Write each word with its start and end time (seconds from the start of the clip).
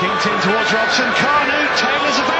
Dinked 0.00 0.26
in 0.26 0.40
towards 0.42 0.72
Robson. 0.72 1.10
Carney. 1.14 1.66
Taylor's 1.76 2.18
available. 2.18 2.37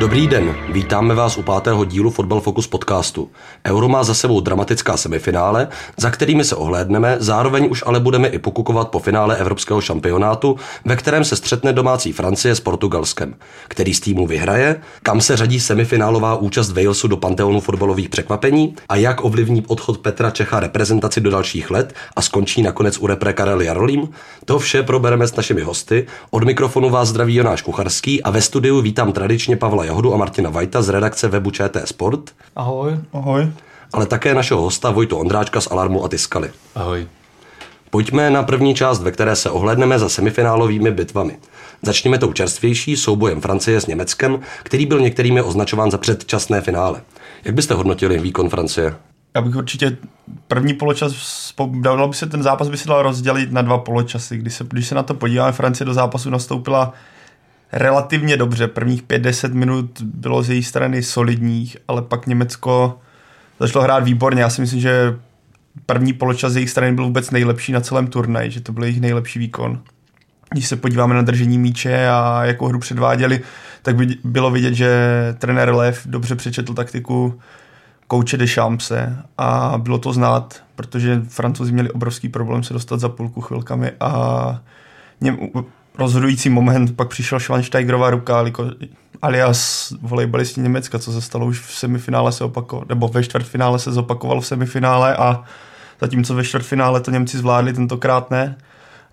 Dobrý 0.00 0.26
den, 0.26 0.56
vítáme 0.72 1.14
vás 1.14 1.38
u 1.38 1.42
pátého 1.42 1.84
dílu 1.84 2.10
Fotbal 2.10 2.40
Focus 2.40 2.66
podcastu. 2.66 3.30
Euro 3.66 3.88
má 3.88 4.04
za 4.04 4.14
sebou 4.14 4.40
dramatická 4.40 4.96
semifinále, 4.96 5.68
za 5.96 6.10
kterými 6.10 6.44
se 6.44 6.56
ohlédneme, 6.56 7.16
zároveň 7.18 7.68
už 7.70 7.82
ale 7.86 8.00
budeme 8.00 8.28
i 8.28 8.38
pokukovat 8.38 8.88
po 8.88 8.98
finále 8.98 9.36
evropského 9.36 9.80
šampionátu, 9.80 10.56
ve 10.84 10.96
kterém 10.96 11.24
se 11.24 11.36
střetne 11.36 11.72
domácí 11.72 12.12
Francie 12.12 12.54
s 12.54 12.60
Portugalskem. 12.60 13.34
Který 13.68 13.94
z 13.94 14.00
týmu 14.00 14.26
vyhraje, 14.26 14.80
kam 15.02 15.20
se 15.20 15.36
řadí 15.36 15.60
semifinálová 15.60 16.36
účast 16.36 16.72
Walesu 16.72 17.08
do 17.08 17.16
panteonu 17.16 17.60
fotbalových 17.60 18.08
překvapení 18.08 18.74
a 18.88 18.96
jak 18.96 19.24
ovlivní 19.24 19.64
odchod 19.66 19.98
Petra 19.98 20.30
Čecha 20.30 20.60
reprezentaci 20.60 21.20
do 21.20 21.30
dalších 21.30 21.70
let 21.70 21.94
a 22.16 22.22
skončí 22.22 22.62
nakonec 22.62 22.98
u 22.98 23.06
repre 23.06 23.32
Karel 23.32 23.60
Jarolím, 23.60 24.08
to 24.44 24.58
vše 24.58 24.82
probereme 24.82 25.26
s 25.26 25.36
našimi 25.36 25.62
hosty. 25.62 26.06
Od 26.30 26.44
mikrofonu 26.44 26.90
vás 26.90 27.08
zdraví 27.08 27.34
Jonáš 27.34 27.62
Kucharský 27.62 28.22
a 28.22 28.30
ve 28.30 28.42
studiu 28.42 28.80
vítám 28.80 29.12
tradičně 29.12 29.56
Pavla 29.56 29.89
Jahodu 29.90 30.14
a 30.14 30.16
Martina 30.16 30.50
Vajta 30.50 30.82
z 30.82 30.88
redakce 30.88 31.28
webu 31.28 31.50
ČT 31.50 31.88
Sport, 31.88 32.20
Ahoj. 32.56 32.98
Ahoj. 33.12 33.52
ale 33.92 34.06
také 34.06 34.34
našeho 34.34 34.62
hosta 34.62 34.90
Vojtu 34.90 35.16
Ondráčka 35.16 35.60
z 35.60 35.68
Alarmu 35.70 36.04
a 36.04 36.08
Tiskaly. 36.08 36.50
Ahoj. 36.74 37.06
Pojďme 37.90 38.30
na 38.30 38.42
první 38.42 38.74
část, 38.74 39.02
ve 39.02 39.10
které 39.10 39.36
se 39.36 39.50
ohledneme 39.50 39.98
za 39.98 40.08
semifinálovými 40.08 40.90
bitvami. 40.90 41.38
Začněme 41.82 42.18
tou 42.18 42.32
čerstvější 42.32 42.96
soubojem 42.96 43.40
Francie 43.40 43.80
s 43.80 43.86
Německem, 43.86 44.40
který 44.62 44.86
byl 44.86 45.00
některými 45.00 45.42
označován 45.42 45.90
za 45.90 45.98
předčasné 45.98 46.60
finále. 46.60 47.02
Jak 47.44 47.54
byste 47.54 47.74
hodnotili 47.74 48.18
výkon 48.18 48.48
Francie? 48.48 48.94
Já 49.34 49.40
bych 49.42 49.56
určitě 49.56 49.96
první 50.48 50.74
poločas, 50.74 51.12
dalo 51.80 52.08
by 52.08 52.14
se 52.14 52.26
ten 52.26 52.42
zápas 52.42 52.68
by 52.68 52.76
se 52.76 52.88
dal 52.88 53.02
rozdělit 53.02 53.52
na 53.52 53.62
dva 53.62 53.78
poločasy. 53.78 54.38
Když 54.38 54.54
se, 54.54 54.64
když 54.68 54.86
se 54.88 54.94
na 54.94 55.02
to 55.02 55.14
podíváme, 55.14 55.52
Francie 55.52 55.84
do 55.86 55.94
zápasu 55.94 56.30
nastoupila 56.30 56.92
relativně 57.72 58.36
dobře. 58.36 58.68
Prvních 58.68 59.02
5-10 59.02 59.54
minut 59.54 60.02
bylo 60.02 60.42
z 60.42 60.50
její 60.50 60.62
strany 60.62 61.02
solidních, 61.02 61.76
ale 61.88 62.02
pak 62.02 62.26
Německo 62.26 62.98
začalo 63.60 63.84
hrát 63.84 64.04
výborně. 64.04 64.42
Já 64.42 64.50
si 64.50 64.60
myslím, 64.60 64.80
že 64.80 65.18
první 65.86 66.12
poločas 66.12 66.52
z 66.52 66.56
jejich 66.56 66.70
strany 66.70 66.92
byl 66.92 67.04
vůbec 67.04 67.30
nejlepší 67.30 67.72
na 67.72 67.80
celém 67.80 68.06
turnaji, 68.06 68.50
že 68.50 68.60
to 68.60 68.72
byl 68.72 68.84
jejich 68.84 69.00
nejlepší 69.00 69.38
výkon. 69.38 69.82
Když 70.52 70.68
se 70.68 70.76
podíváme 70.76 71.14
na 71.14 71.22
držení 71.22 71.58
míče 71.58 72.08
a 72.08 72.44
jakou 72.44 72.66
hru 72.66 72.78
předváděli, 72.78 73.40
tak 73.82 73.96
by 73.96 74.16
bylo 74.24 74.50
vidět, 74.50 74.74
že 74.74 74.90
trenér 75.38 75.74
Lev 75.74 76.06
dobře 76.06 76.36
přečetl 76.36 76.74
taktiku 76.74 77.40
kouče 78.06 78.36
de 78.36 78.46
Champse 78.46 79.16
a 79.38 79.74
bylo 79.78 79.98
to 79.98 80.12
znát, 80.12 80.62
protože 80.76 81.22
francouzi 81.28 81.72
měli 81.72 81.90
obrovský 81.90 82.28
problém 82.28 82.62
se 82.62 82.72
dostat 82.72 83.00
za 83.00 83.08
půlku 83.08 83.40
chvilkami 83.40 83.92
a 84.00 84.60
rozhodující 85.98 86.48
moment 86.48 86.96
pak 86.96 87.08
přišel 87.08 87.40
Schweinsteigerová 87.40 88.10
ruka, 88.10 88.44
alias 89.22 89.92
volejbalisti 90.02 90.60
Německa, 90.60 90.98
co 90.98 91.12
se 91.12 91.20
stalo 91.20 91.46
už 91.46 91.60
v 91.60 91.78
semifinále 91.78 92.32
se 92.32 92.44
opakovalo, 92.44 92.86
nebo 92.88 93.08
ve 93.08 93.24
čtvrtfinále 93.24 93.78
se 93.78 93.92
zopakovalo 93.92 94.40
v 94.40 94.46
semifinále 94.46 95.16
a 95.16 95.44
zatímco 96.00 96.34
ve 96.34 96.44
čtvrtfinále 96.44 97.00
to 97.00 97.10
Němci 97.10 97.38
zvládli, 97.38 97.72
tentokrát 97.72 98.30
ne. 98.30 98.58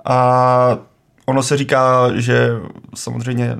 A 0.05 0.77
ono 1.25 1.43
se 1.43 1.57
říká, 1.57 2.09
že 2.15 2.49
samozřejmě 2.95 3.57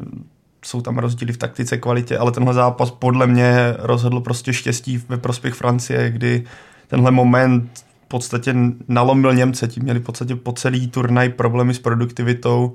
jsou 0.66 0.82
tam 0.82 0.98
rozdíly 0.98 1.34
v 1.34 1.38
taktice, 1.38 1.78
kvalitě, 1.78 2.18
ale 2.18 2.32
tenhle 2.32 2.54
zápas 2.54 2.92
podle 2.92 3.28
mě 3.28 3.76
rozhodl 3.80 4.20
prostě 4.20 4.54
štěstí 4.54 5.04
ve 5.10 5.18
prospěch 5.18 5.54
Francie, 5.54 6.10
kdy 6.10 6.44
tenhle 6.88 7.12
moment 7.12 7.84
v 8.06 8.08
podstatě 8.08 8.56
nalomil 8.88 9.34
Němce, 9.34 9.68
tím 9.68 9.84
měli 9.84 10.00
v 10.00 10.04
podstatě 10.04 10.36
po 10.36 10.54
celý 10.54 10.88
turnaj 10.88 11.30
problémy 11.30 11.74
s 11.74 11.80
produktivitou 11.80 12.74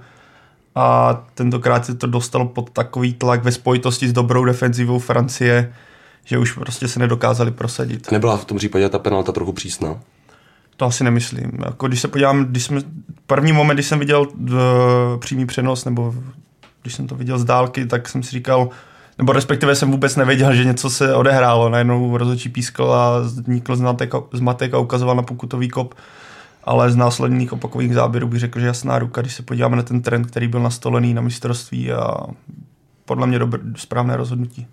a 0.74 1.14
tentokrát 1.34 1.86
se 1.86 1.94
to 1.94 2.06
dostalo 2.06 2.46
pod 2.46 2.70
takový 2.70 3.14
tlak 3.14 3.44
ve 3.44 3.52
spojitosti 3.52 4.08
s 4.08 4.12
dobrou 4.12 4.44
defenzivou 4.44 4.98
Francie, 4.98 5.72
že 6.24 6.38
už 6.38 6.52
prostě 6.52 6.88
se 6.88 6.98
nedokázali 6.98 7.50
prosadit. 7.50 8.10
Nebyla 8.12 8.36
v 8.36 8.44
tom 8.44 8.58
případě 8.58 8.88
ta 8.88 8.98
penalta 8.98 9.32
trochu 9.32 9.52
přísná? 9.52 10.00
To 10.76 10.84
asi 10.84 11.04
nemyslím. 11.04 11.50
Jako 11.64 11.88
když 11.88 12.00
se 12.00 12.08
podívám, 12.08 12.44
když 12.44 12.64
jsme, 12.64 12.80
první 13.26 13.52
moment, 13.52 13.76
když 13.76 13.86
jsem 13.86 13.98
viděl 13.98 14.20
uh, 14.20 14.48
přímý 15.18 15.46
přenos, 15.46 15.84
nebo 15.84 16.14
když 16.82 16.94
jsem 16.94 17.06
to 17.06 17.14
viděl 17.14 17.38
z 17.38 17.44
dálky, 17.44 17.86
tak 17.86 18.08
jsem 18.08 18.22
si 18.22 18.30
říkal, 18.30 18.68
nebo 19.18 19.32
respektive 19.32 19.74
jsem 19.74 19.90
vůbec 19.90 20.16
nevěděl, 20.16 20.54
že 20.54 20.64
něco 20.64 20.90
se 20.90 21.14
odehrálo. 21.14 21.68
Najednou 21.68 22.16
rozhodčí 22.16 22.48
pískal 22.48 22.94
a 22.94 23.18
vznikl 23.18 23.76
zmatek, 23.76 24.12
zmatek 24.32 24.74
a 24.74 24.78
ukazoval 24.78 25.16
na 25.16 25.22
pokutový 25.22 25.68
kop. 25.68 25.94
Ale 26.64 26.90
z 26.90 26.96
následných 26.96 27.52
opakových 27.52 27.94
záběrů 27.94 28.28
bych 28.28 28.40
řekl, 28.40 28.60
že 28.60 28.66
jasná 28.66 28.98
ruka, 28.98 29.20
když 29.20 29.34
se 29.34 29.42
podíváme 29.42 29.76
na 29.76 29.82
ten 29.82 30.02
trend, 30.02 30.24
který 30.24 30.48
byl 30.48 30.60
nastolený 30.60 31.14
na 31.14 31.22
mistrovství 31.22 31.92
a 31.92 32.16
podle 33.04 33.26
mě 33.26 33.38
dobr, 33.38 33.60
správné 33.76 34.16
rozhodnutí. 34.16 34.66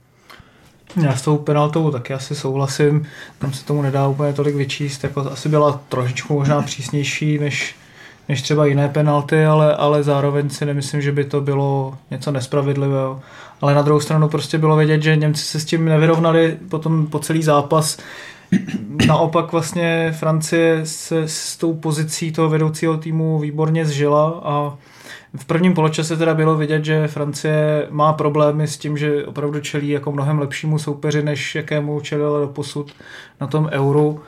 Já 1.04 1.16
s 1.16 1.22
tou 1.22 1.38
penaltou 1.38 1.92
taky 1.92 2.14
asi 2.14 2.36
souhlasím, 2.36 3.06
tam 3.40 3.54
se 3.54 3.66
tomu 3.66 3.82
nedá 3.82 4.08
úplně 4.08 4.34
tolik 4.34 4.56
vyčíst, 4.56 5.04
jako 5.04 5.32
asi 5.32 5.50
byla 5.50 5.82
trošičku 5.90 6.34
možná 6.34 6.62
přísnější 6.62 7.40
než, 7.40 7.76
než 8.30 8.42
třeba 8.42 8.66
jiné 8.66 8.90
penalty, 8.90 9.46
ale, 9.46 9.76
ale 9.76 10.04
zároveň 10.04 10.50
si 10.50 10.66
nemyslím, 10.66 11.02
že 11.02 11.12
by 11.12 11.24
to 11.24 11.42
bylo 11.42 11.98
něco 12.12 12.32
nespravedlivého. 12.32 13.22
Ale 13.62 13.74
na 13.74 13.82
druhou 13.82 14.00
stranu 14.00 14.30
prostě 14.30 14.58
bylo 14.58 14.76
vědět, 14.76 15.04
že 15.04 15.16
Němci 15.16 15.44
se 15.44 15.60
s 15.60 15.66
tím 15.66 15.86
nevyrovnali 15.86 16.58
potom 16.70 17.08
po 17.08 17.20
celý 17.20 17.44
zápas. 17.44 17.98
Naopak 19.08 19.52
vlastně 19.52 20.16
Francie 20.20 20.82
se 20.84 21.28
s 21.28 21.58
tou 21.58 21.74
pozicí 21.74 22.32
toho 22.32 22.50
vedoucího 22.50 22.98
týmu 22.98 23.40
výborně 23.40 23.86
zžila 23.86 24.42
a 24.44 24.78
v 25.38 25.46
prvním 25.46 25.74
poločase 25.74 26.18
teda 26.18 26.34
bylo 26.34 26.56
vidět, 26.56 26.86
že 26.86 27.08
Francie 27.08 27.88
má 27.90 28.14
problémy 28.14 28.68
s 28.68 28.78
tím, 28.78 28.98
že 28.98 29.26
opravdu 29.26 29.60
čelí 29.60 29.90
jako 29.90 30.12
mnohem 30.12 30.40
lepšímu 30.40 30.80
soupeři, 30.80 31.24
než 31.24 31.56
jakému 31.56 32.00
čelila 32.00 32.40
do 32.40 32.48
posud 32.48 32.94
na 33.42 33.48
tom 33.48 33.70
euru. 33.72 34.22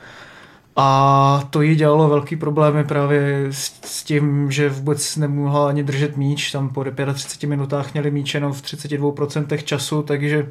A 0.76 1.48
to 1.50 1.62
jí 1.62 1.76
dělalo 1.76 2.08
velký 2.08 2.36
problémy 2.36 2.84
právě 2.84 3.46
s, 3.50 3.80
s 3.84 4.02
tím, 4.02 4.50
že 4.50 4.68
vůbec 4.68 5.16
nemohla 5.16 5.68
ani 5.68 5.82
držet 5.82 6.16
míč. 6.16 6.52
Tam 6.52 6.68
po 6.68 6.84
35 7.14 7.48
minutách 7.48 7.92
měli 7.92 8.10
míč 8.10 8.34
jenom 8.34 8.52
v 8.52 8.62
32% 8.62 9.56
času, 9.56 10.02
takže 10.02 10.48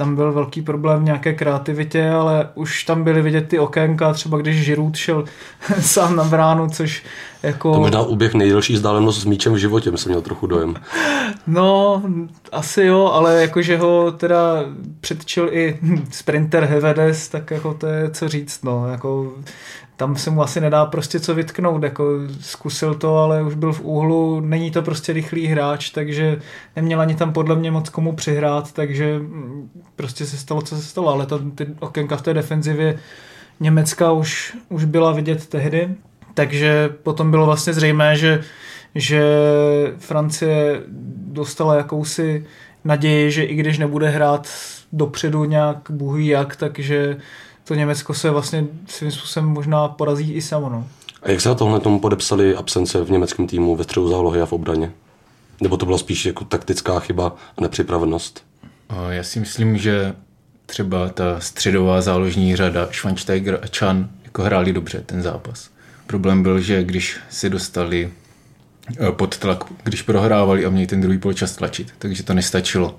tam 0.00 0.14
byl 0.14 0.32
velký 0.32 0.62
problém 0.62 1.00
v 1.00 1.04
nějaké 1.04 1.32
kreativitě, 1.32 2.10
ale 2.10 2.48
už 2.54 2.84
tam 2.84 3.04
byly 3.04 3.22
vidět 3.22 3.48
ty 3.48 3.58
okénka, 3.58 4.12
třeba 4.12 4.38
když 4.38 4.64
Žirut 4.64 4.96
šel 4.96 5.24
sám 5.80 6.16
na 6.16 6.24
bránu, 6.24 6.68
což 6.68 7.02
jako... 7.42 7.72
To 7.72 7.80
možná 7.80 8.02
úběh 8.02 8.34
nejdelší 8.34 8.74
vzdálenost 8.74 9.20
s 9.20 9.24
míčem 9.24 9.52
v 9.52 9.56
životě, 9.56 9.92
jsem 9.96 10.10
měl 10.10 10.22
trochu 10.22 10.46
dojem. 10.46 10.74
No, 11.46 12.02
asi 12.52 12.82
jo, 12.82 13.10
ale 13.12 13.40
jakože 13.40 13.78
ho 13.78 14.12
teda 14.12 14.64
předčil 15.00 15.48
i 15.52 15.78
sprinter 16.10 16.64
Hevedes, 16.64 17.28
tak 17.28 17.50
jako 17.50 17.74
to 17.74 17.86
je 17.86 18.10
co 18.10 18.28
říct, 18.28 18.62
no, 18.64 18.88
jako 18.88 19.32
tam 20.00 20.16
se 20.16 20.30
mu 20.30 20.42
asi 20.42 20.60
nedá 20.60 20.86
prostě 20.86 21.20
co 21.20 21.34
vytknout, 21.34 21.82
jako 21.82 22.04
zkusil 22.40 22.94
to, 22.94 23.16
ale 23.16 23.42
už 23.42 23.54
byl 23.54 23.72
v 23.72 23.80
úhlu, 23.80 24.40
není 24.40 24.70
to 24.70 24.82
prostě 24.82 25.12
rychlý 25.12 25.46
hráč, 25.46 25.90
takže 25.90 26.40
neměl 26.76 27.00
ani 27.00 27.14
tam 27.14 27.32
podle 27.32 27.56
mě 27.56 27.70
moc 27.70 27.88
komu 27.88 28.12
přihrát, 28.12 28.72
takže 28.72 29.20
prostě 29.96 30.26
se 30.26 30.36
stalo, 30.36 30.62
co 30.62 30.76
se 30.76 30.82
stalo, 30.82 31.08
ale 31.08 31.26
to, 31.26 31.38
ty 31.38 31.66
okénka 31.80 32.16
v 32.16 32.22
té 32.22 32.34
defenzivě 32.34 32.98
Německa 33.60 34.12
už, 34.12 34.56
už 34.68 34.84
byla 34.84 35.12
vidět 35.12 35.46
tehdy, 35.46 35.94
takže 36.34 36.88
potom 37.02 37.30
bylo 37.30 37.46
vlastně 37.46 37.72
zřejmé, 37.72 38.16
že, 38.16 38.42
že 38.94 39.22
Francie 39.98 40.82
dostala 41.16 41.74
jakousi 41.74 42.46
naději, 42.84 43.30
že 43.30 43.42
i 43.42 43.54
když 43.54 43.78
nebude 43.78 44.08
hrát 44.08 44.48
dopředu 44.92 45.44
nějak 45.44 45.78
bůh 45.90 46.20
jak, 46.20 46.56
takže 46.56 47.16
to 47.70 47.74
Německo 47.74 48.14
se 48.14 48.30
vlastně 48.30 48.66
svým 48.86 49.10
způsobem 49.10 49.48
možná 49.48 49.88
porazí 49.88 50.32
i 50.32 50.42
samo. 50.42 50.68
No. 50.68 50.86
A 51.22 51.30
jak 51.30 51.40
se 51.40 51.48
na 51.48 51.54
tohle 51.54 51.80
tomu 51.80 52.00
podepsali 52.00 52.56
absence 52.56 53.04
v 53.04 53.10
německém 53.10 53.46
týmu 53.46 53.76
ve 53.76 53.84
středu 53.84 54.08
zálohy 54.08 54.40
a 54.40 54.46
v 54.46 54.52
obraně? 54.52 54.92
Nebo 55.60 55.76
to 55.76 55.86
byla 55.86 55.98
spíš 55.98 56.26
jako 56.26 56.44
taktická 56.44 57.00
chyba 57.00 57.36
a 57.58 57.60
nepřipravenost? 57.60 58.44
Já 59.10 59.22
si 59.22 59.40
myslím, 59.40 59.78
že 59.78 60.14
třeba 60.66 61.08
ta 61.08 61.40
středová 61.40 62.00
záložní 62.00 62.56
řada 62.56 62.88
Schweinsteiger 62.92 63.60
a 63.62 63.66
Chan 63.78 64.08
jako 64.24 64.42
hráli 64.42 64.72
dobře 64.72 65.02
ten 65.06 65.22
zápas. 65.22 65.70
Problém 66.06 66.42
byl, 66.42 66.60
že 66.60 66.84
když 66.84 67.16
si 67.30 67.50
dostali 67.50 68.12
pod 69.10 69.38
tlak, 69.38 69.64
když 69.82 70.02
prohrávali 70.02 70.66
a 70.66 70.70
měli 70.70 70.86
ten 70.86 71.00
druhý 71.00 71.18
poločas 71.18 71.56
tlačit, 71.56 71.92
takže 71.98 72.22
to 72.22 72.34
nestačilo. 72.34 72.98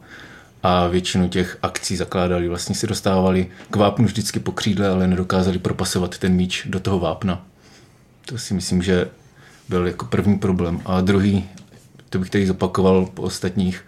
A 0.64 0.88
většinu 0.88 1.30
těch 1.30 1.58
akcí 1.62 1.96
zakládali, 1.96 2.48
vlastně 2.48 2.76
si 2.76 2.88
dostávali 2.88 3.48
k 3.70 3.76
vápnu 3.76 4.06
vždycky 4.06 4.40
po 4.40 4.52
křídle, 4.52 4.90
ale 4.90 5.08
nedokázali 5.08 5.60
propasovat 5.60 6.18
ten 6.18 6.34
míč 6.34 6.68
do 6.70 6.80
toho 6.80 7.00
vápna. 7.00 7.46
To 8.26 8.38
si 8.38 8.54
myslím, 8.54 8.82
že 8.82 9.08
byl 9.70 9.88
jako 9.88 10.06
první 10.06 10.38
problém. 10.38 10.82
A 10.86 11.02
druhý, 11.02 11.50
to 12.10 12.20
bych 12.20 12.30
tady 12.30 12.48
zopakoval 12.48 13.06
po 13.06 13.22
ostatních, 13.22 13.86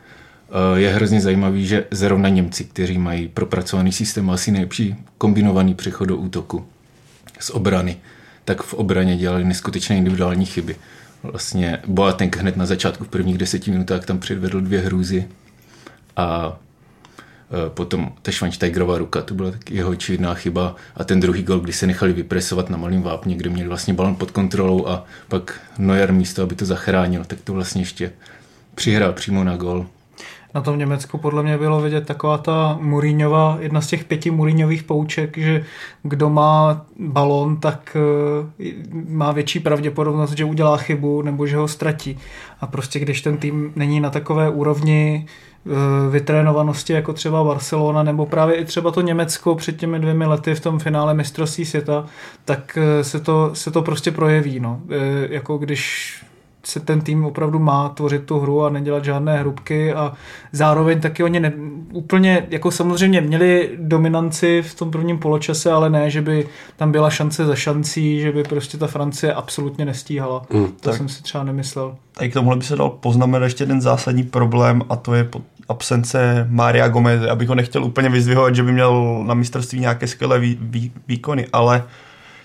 eh, 0.49 0.79
je 0.79 0.89
hrozně 0.89 1.21
zajímavý, 1.21 1.67
že 1.67 1.85
zrovna 1.91 2.29
Němci, 2.29 2.63
kteří 2.63 2.97
mají 2.97 3.27
propracovaný 3.27 3.91
systém 3.91 4.29
asi 4.29 4.51
nejlepší 4.51 4.95
kombinovaný 5.17 5.75
přechod 5.75 6.05
do 6.05 6.17
útoku 6.17 6.65
z 7.39 7.49
obrany, 7.49 7.97
tak 8.45 8.63
v 8.63 8.73
obraně 8.73 9.17
dělali 9.17 9.43
neskutečné 9.43 9.97
individuální 9.97 10.45
chyby. 10.45 10.75
Vlastně 11.23 11.79
Boateng 11.87 12.37
hned 12.37 12.57
na 12.57 12.65
začátku 12.65 13.03
v 13.03 13.07
prvních 13.07 13.37
deseti 13.37 13.71
minutách 13.71 14.05
tam 14.05 14.19
předvedl 14.19 14.61
dvě 14.61 14.79
hrůzy 14.79 15.27
a 16.17 16.57
e, 17.67 17.69
potom 17.69 18.13
ta 18.21 18.31
Schweinsteigerová 18.31 18.97
ruka, 18.97 19.21
to 19.21 19.33
byla 19.33 19.51
taky 19.51 19.75
jeho 19.75 19.89
očividná 19.89 20.33
chyba. 20.33 20.75
A 20.95 21.03
ten 21.03 21.19
druhý 21.19 21.43
gol, 21.43 21.59
kdy 21.59 21.73
se 21.73 21.87
nechali 21.87 22.13
vypresovat 22.13 22.69
na 22.69 22.77
malém 22.77 23.01
vápně, 23.01 23.35
kde 23.35 23.49
měli 23.49 23.69
vlastně 23.69 23.93
balon 23.93 24.15
pod 24.15 24.31
kontrolou 24.31 24.87
a 24.87 25.05
pak 25.27 25.61
Neuer 25.77 26.13
místo, 26.13 26.43
aby 26.43 26.55
to 26.55 26.65
zachránil, 26.65 27.25
tak 27.25 27.41
to 27.43 27.53
vlastně 27.53 27.81
ještě 27.81 28.11
přihrál 28.75 29.13
přímo 29.13 29.43
na 29.43 29.57
gol 29.57 29.87
na 30.55 30.61
tom 30.61 30.79
Německu 30.79 31.17
podle 31.17 31.43
mě 31.43 31.57
bylo 31.57 31.81
vidět 31.81 32.05
taková 32.05 32.37
ta 32.37 32.77
Mourinhova, 32.81 33.57
jedna 33.59 33.81
z 33.81 33.87
těch 33.87 34.03
pěti 34.03 34.31
Mourinhových 34.31 34.83
pouček, 34.83 35.37
že 35.37 35.65
kdo 36.03 36.29
má 36.29 36.85
balon, 36.99 37.57
tak 37.57 37.97
eh, 38.59 38.73
má 39.07 39.31
větší 39.31 39.59
pravděpodobnost, 39.59 40.31
že 40.31 40.45
udělá 40.45 40.77
chybu 40.77 41.21
nebo 41.21 41.47
že 41.47 41.57
ho 41.57 41.67
ztratí. 41.67 42.19
A 42.61 42.67
prostě 42.67 42.99
když 42.99 43.21
ten 43.21 43.37
tým 43.37 43.73
není 43.75 43.99
na 43.99 44.09
takové 44.09 44.49
úrovni 44.49 45.25
eh, 45.25 45.69
vytrénovanosti 46.09 46.93
jako 46.93 47.13
třeba 47.13 47.43
Barcelona 47.43 48.03
nebo 48.03 48.25
právě 48.25 48.55
i 48.55 48.65
třeba 48.65 48.91
to 48.91 49.01
Německo 49.01 49.55
před 49.55 49.77
těmi 49.77 49.99
dvěmi 49.99 50.25
lety 50.25 50.55
v 50.55 50.59
tom 50.59 50.79
finále 50.79 51.13
mistrovství 51.13 51.65
světa, 51.65 52.05
tak 52.45 52.77
eh, 52.81 53.03
se 53.03 53.19
to, 53.19 53.49
se 53.53 53.71
to 53.71 53.81
prostě 53.81 54.11
projeví. 54.11 54.59
No. 54.59 54.81
Jako 55.29 55.57
když 55.57 56.13
se 56.65 56.79
ten 56.79 57.01
tým 57.01 57.25
opravdu 57.25 57.59
má 57.59 57.89
tvořit 57.89 58.23
tu 58.23 58.39
hru 58.39 58.65
a 58.65 58.69
nedělat 58.69 59.05
žádné 59.05 59.37
hrubky 59.37 59.93
a 59.93 60.13
zároveň 60.51 61.01
taky 61.01 61.23
oni 61.23 61.39
ne, 61.39 61.53
úplně, 61.93 62.47
jako 62.49 62.71
samozřejmě 62.71 63.21
měli 63.21 63.69
dominanci 63.77 64.61
v 64.61 64.75
tom 64.75 64.91
prvním 64.91 65.17
poločase, 65.17 65.71
ale 65.71 65.89
ne, 65.89 66.09
že 66.09 66.21
by 66.21 66.47
tam 66.75 66.91
byla 66.91 67.09
šance 67.09 67.45
za 67.45 67.55
šancí, 67.55 68.19
že 68.19 68.31
by 68.31 68.43
prostě 68.43 68.77
ta 68.77 68.87
Francie 68.87 69.33
absolutně 69.33 69.85
nestíhala. 69.85 70.41
Mm, 70.53 70.65
to 70.65 70.89
tak, 70.89 70.97
jsem 70.97 71.09
si 71.09 71.23
třeba 71.23 71.43
nemyslel. 71.43 71.95
A 72.17 72.29
k 72.29 72.33
tomuhle 72.33 72.57
by 72.57 72.63
se 72.63 72.75
dal 72.75 72.89
poznamenat 72.89 73.45
ještě 73.45 73.63
jeden 73.63 73.81
zásadní 73.81 74.23
problém 74.23 74.81
a 74.89 74.95
to 74.95 75.13
je 75.13 75.29
absence 75.69 76.47
Mária 76.49 76.87
Gomez. 76.87 77.29
Abych 77.29 77.49
ho 77.49 77.55
nechtěl 77.55 77.83
úplně 77.83 78.09
vyzdvihovat, 78.09 78.55
že 78.55 78.63
by 78.63 78.71
měl 78.71 79.23
na 79.23 79.33
mistrovství 79.33 79.79
nějaké 79.79 80.07
skvělé 80.07 80.39
vý, 80.39 80.57
vý, 80.61 80.91
výkony, 81.07 81.47
ale 81.53 81.83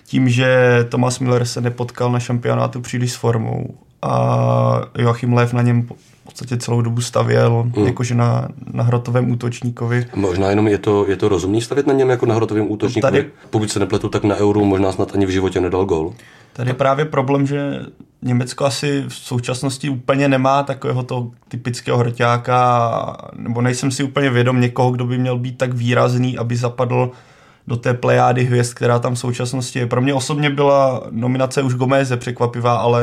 tím, 0.04 0.28
že 0.28 0.78
Thomas 0.88 1.18
Miller 1.18 1.44
se 1.44 1.60
nepotkal 1.60 2.12
na 2.12 2.20
šampionátu 2.20 2.80
příliš 2.80 3.12
s 3.12 3.16
formou 3.16 3.74
a 4.02 4.80
Joachim 4.98 5.32
Lev 5.32 5.52
na 5.52 5.62
něm 5.62 5.82
v 5.82 6.24
podstatě 6.24 6.56
celou 6.56 6.80
dobu 6.82 7.00
stavěl, 7.00 7.70
mm. 7.76 7.86
jakože 7.86 8.14
na, 8.14 8.48
na 8.72 8.84
hrotovém 8.84 9.30
útočníkovi. 9.30 10.06
Možná 10.14 10.50
jenom 10.50 10.68
je 10.68 10.78
to, 10.78 11.06
je 11.08 11.16
to 11.16 11.28
rozumný 11.28 11.62
stavět 11.62 11.86
na 11.86 11.92
něm 11.92 12.10
jako 12.10 12.26
na 12.26 12.34
hrotovém 12.34 12.70
útočníkovi? 12.70 13.12
Tady, 13.12 13.30
Pokud 13.50 13.70
se 13.70 13.78
nepletu, 13.78 14.08
tak 14.08 14.24
na 14.24 14.36
euru 14.36 14.64
možná 14.64 14.92
snad 14.92 15.14
ani 15.14 15.26
v 15.26 15.30
životě 15.30 15.60
nedal 15.60 15.84
gol. 15.84 16.12
Tady 16.52 16.70
je 16.70 16.74
právě 16.74 17.04
problém, 17.04 17.46
že 17.46 17.80
Německo 18.22 18.64
asi 18.64 19.04
v 19.08 19.14
současnosti 19.14 19.88
úplně 19.88 20.28
nemá 20.28 20.62
takového 20.62 21.02
to 21.02 21.30
typického 21.48 21.98
hrťáka, 21.98 23.16
nebo 23.36 23.62
nejsem 23.62 23.90
si 23.90 24.02
úplně 24.02 24.30
vědom 24.30 24.60
někoho, 24.60 24.90
kdo 24.90 25.04
by 25.04 25.18
měl 25.18 25.38
být 25.38 25.58
tak 25.58 25.72
výrazný, 25.74 26.38
aby 26.38 26.56
zapadl 26.56 27.10
do 27.66 27.76
té 27.76 27.94
plejády 27.94 28.44
hvězd, 28.44 28.74
která 28.74 28.98
tam 28.98 29.14
v 29.14 29.18
současnosti 29.18 29.78
je. 29.78 29.86
Pro 29.86 30.00
mě 30.00 30.14
osobně 30.14 30.50
byla 30.50 31.02
nominace 31.10 31.62
už 31.62 31.74
Gomeze 31.74 32.16
překvapivá, 32.16 32.76
ale 32.76 33.02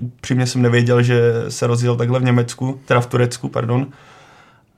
upřímně 0.00 0.46
jsem 0.46 0.62
nevěděl, 0.62 1.02
že 1.02 1.32
se 1.48 1.66
rozjel 1.66 1.96
takhle 1.96 2.20
v 2.20 2.24
Německu, 2.24 2.80
teda 2.84 3.00
v 3.00 3.06
Turecku, 3.06 3.48
pardon. 3.48 3.86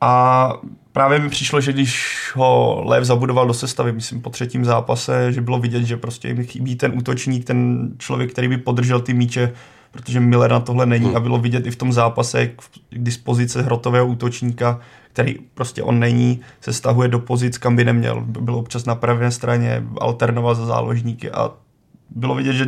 A 0.00 0.52
právě 0.92 1.18
mi 1.18 1.28
přišlo, 1.28 1.60
že 1.60 1.72
když 1.72 2.16
ho 2.34 2.82
Lev 2.84 3.04
zabudoval 3.04 3.46
do 3.46 3.54
sestavy, 3.54 3.92
myslím 3.92 4.22
po 4.22 4.30
třetím 4.30 4.64
zápase, 4.64 5.32
že 5.32 5.40
bylo 5.40 5.58
vidět, 5.58 5.84
že 5.84 5.96
prostě 5.96 6.28
jim 6.28 6.44
chybí 6.44 6.76
ten 6.76 6.92
útočník, 6.98 7.44
ten 7.44 7.90
člověk, 7.98 8.32
který 8.32 8.48
by 8.48 8.56
podržel 8.58 9.00
ty 9.00 9.14
míče, 9.14 9.52
protože 9.90 10.20
Miller 10.20 10.50
na 10.50 10.60
tohle 10.60 10.86
není 10.86 11.06
hmm. 11.06 11.16
a 11.16 11.20
bylo 11.20 11.38
vidět 11.38 11.66
i 11.66 11.70
v 11.70 11.76
tom 11.76 11.92
zápase, 11.92 12.40
jak 12.40 12.60
v 12.60 12.70
dispozice 12.92 13.62
hrotového 13.62 14.06
útočníka, 14.06 14.80
který 15.12 15.34
prostě 15.54 15.82
on 15.82 15.98
není, 15.98 16.40
se 16.60 16.72
stahuje 16.72 17.08
do 17.08 17.18
pozic, 17.18 17.58
kam 17.58 17.76
by 17.76 17.84
neměl. 17.84 18.20
Byl 18.20 18.54
občas 18.54 18.84
na 18.84 18.94
pravé 18.94 19.30
straně, 19.30 19.84
alternoval 20.00 20.54
za 20.54 20.66
záložníky 20.66 21.30
a 21.30 21.50
bylo 22.10 22.34
vidět, 22.34 22.52
že 22.52 22.66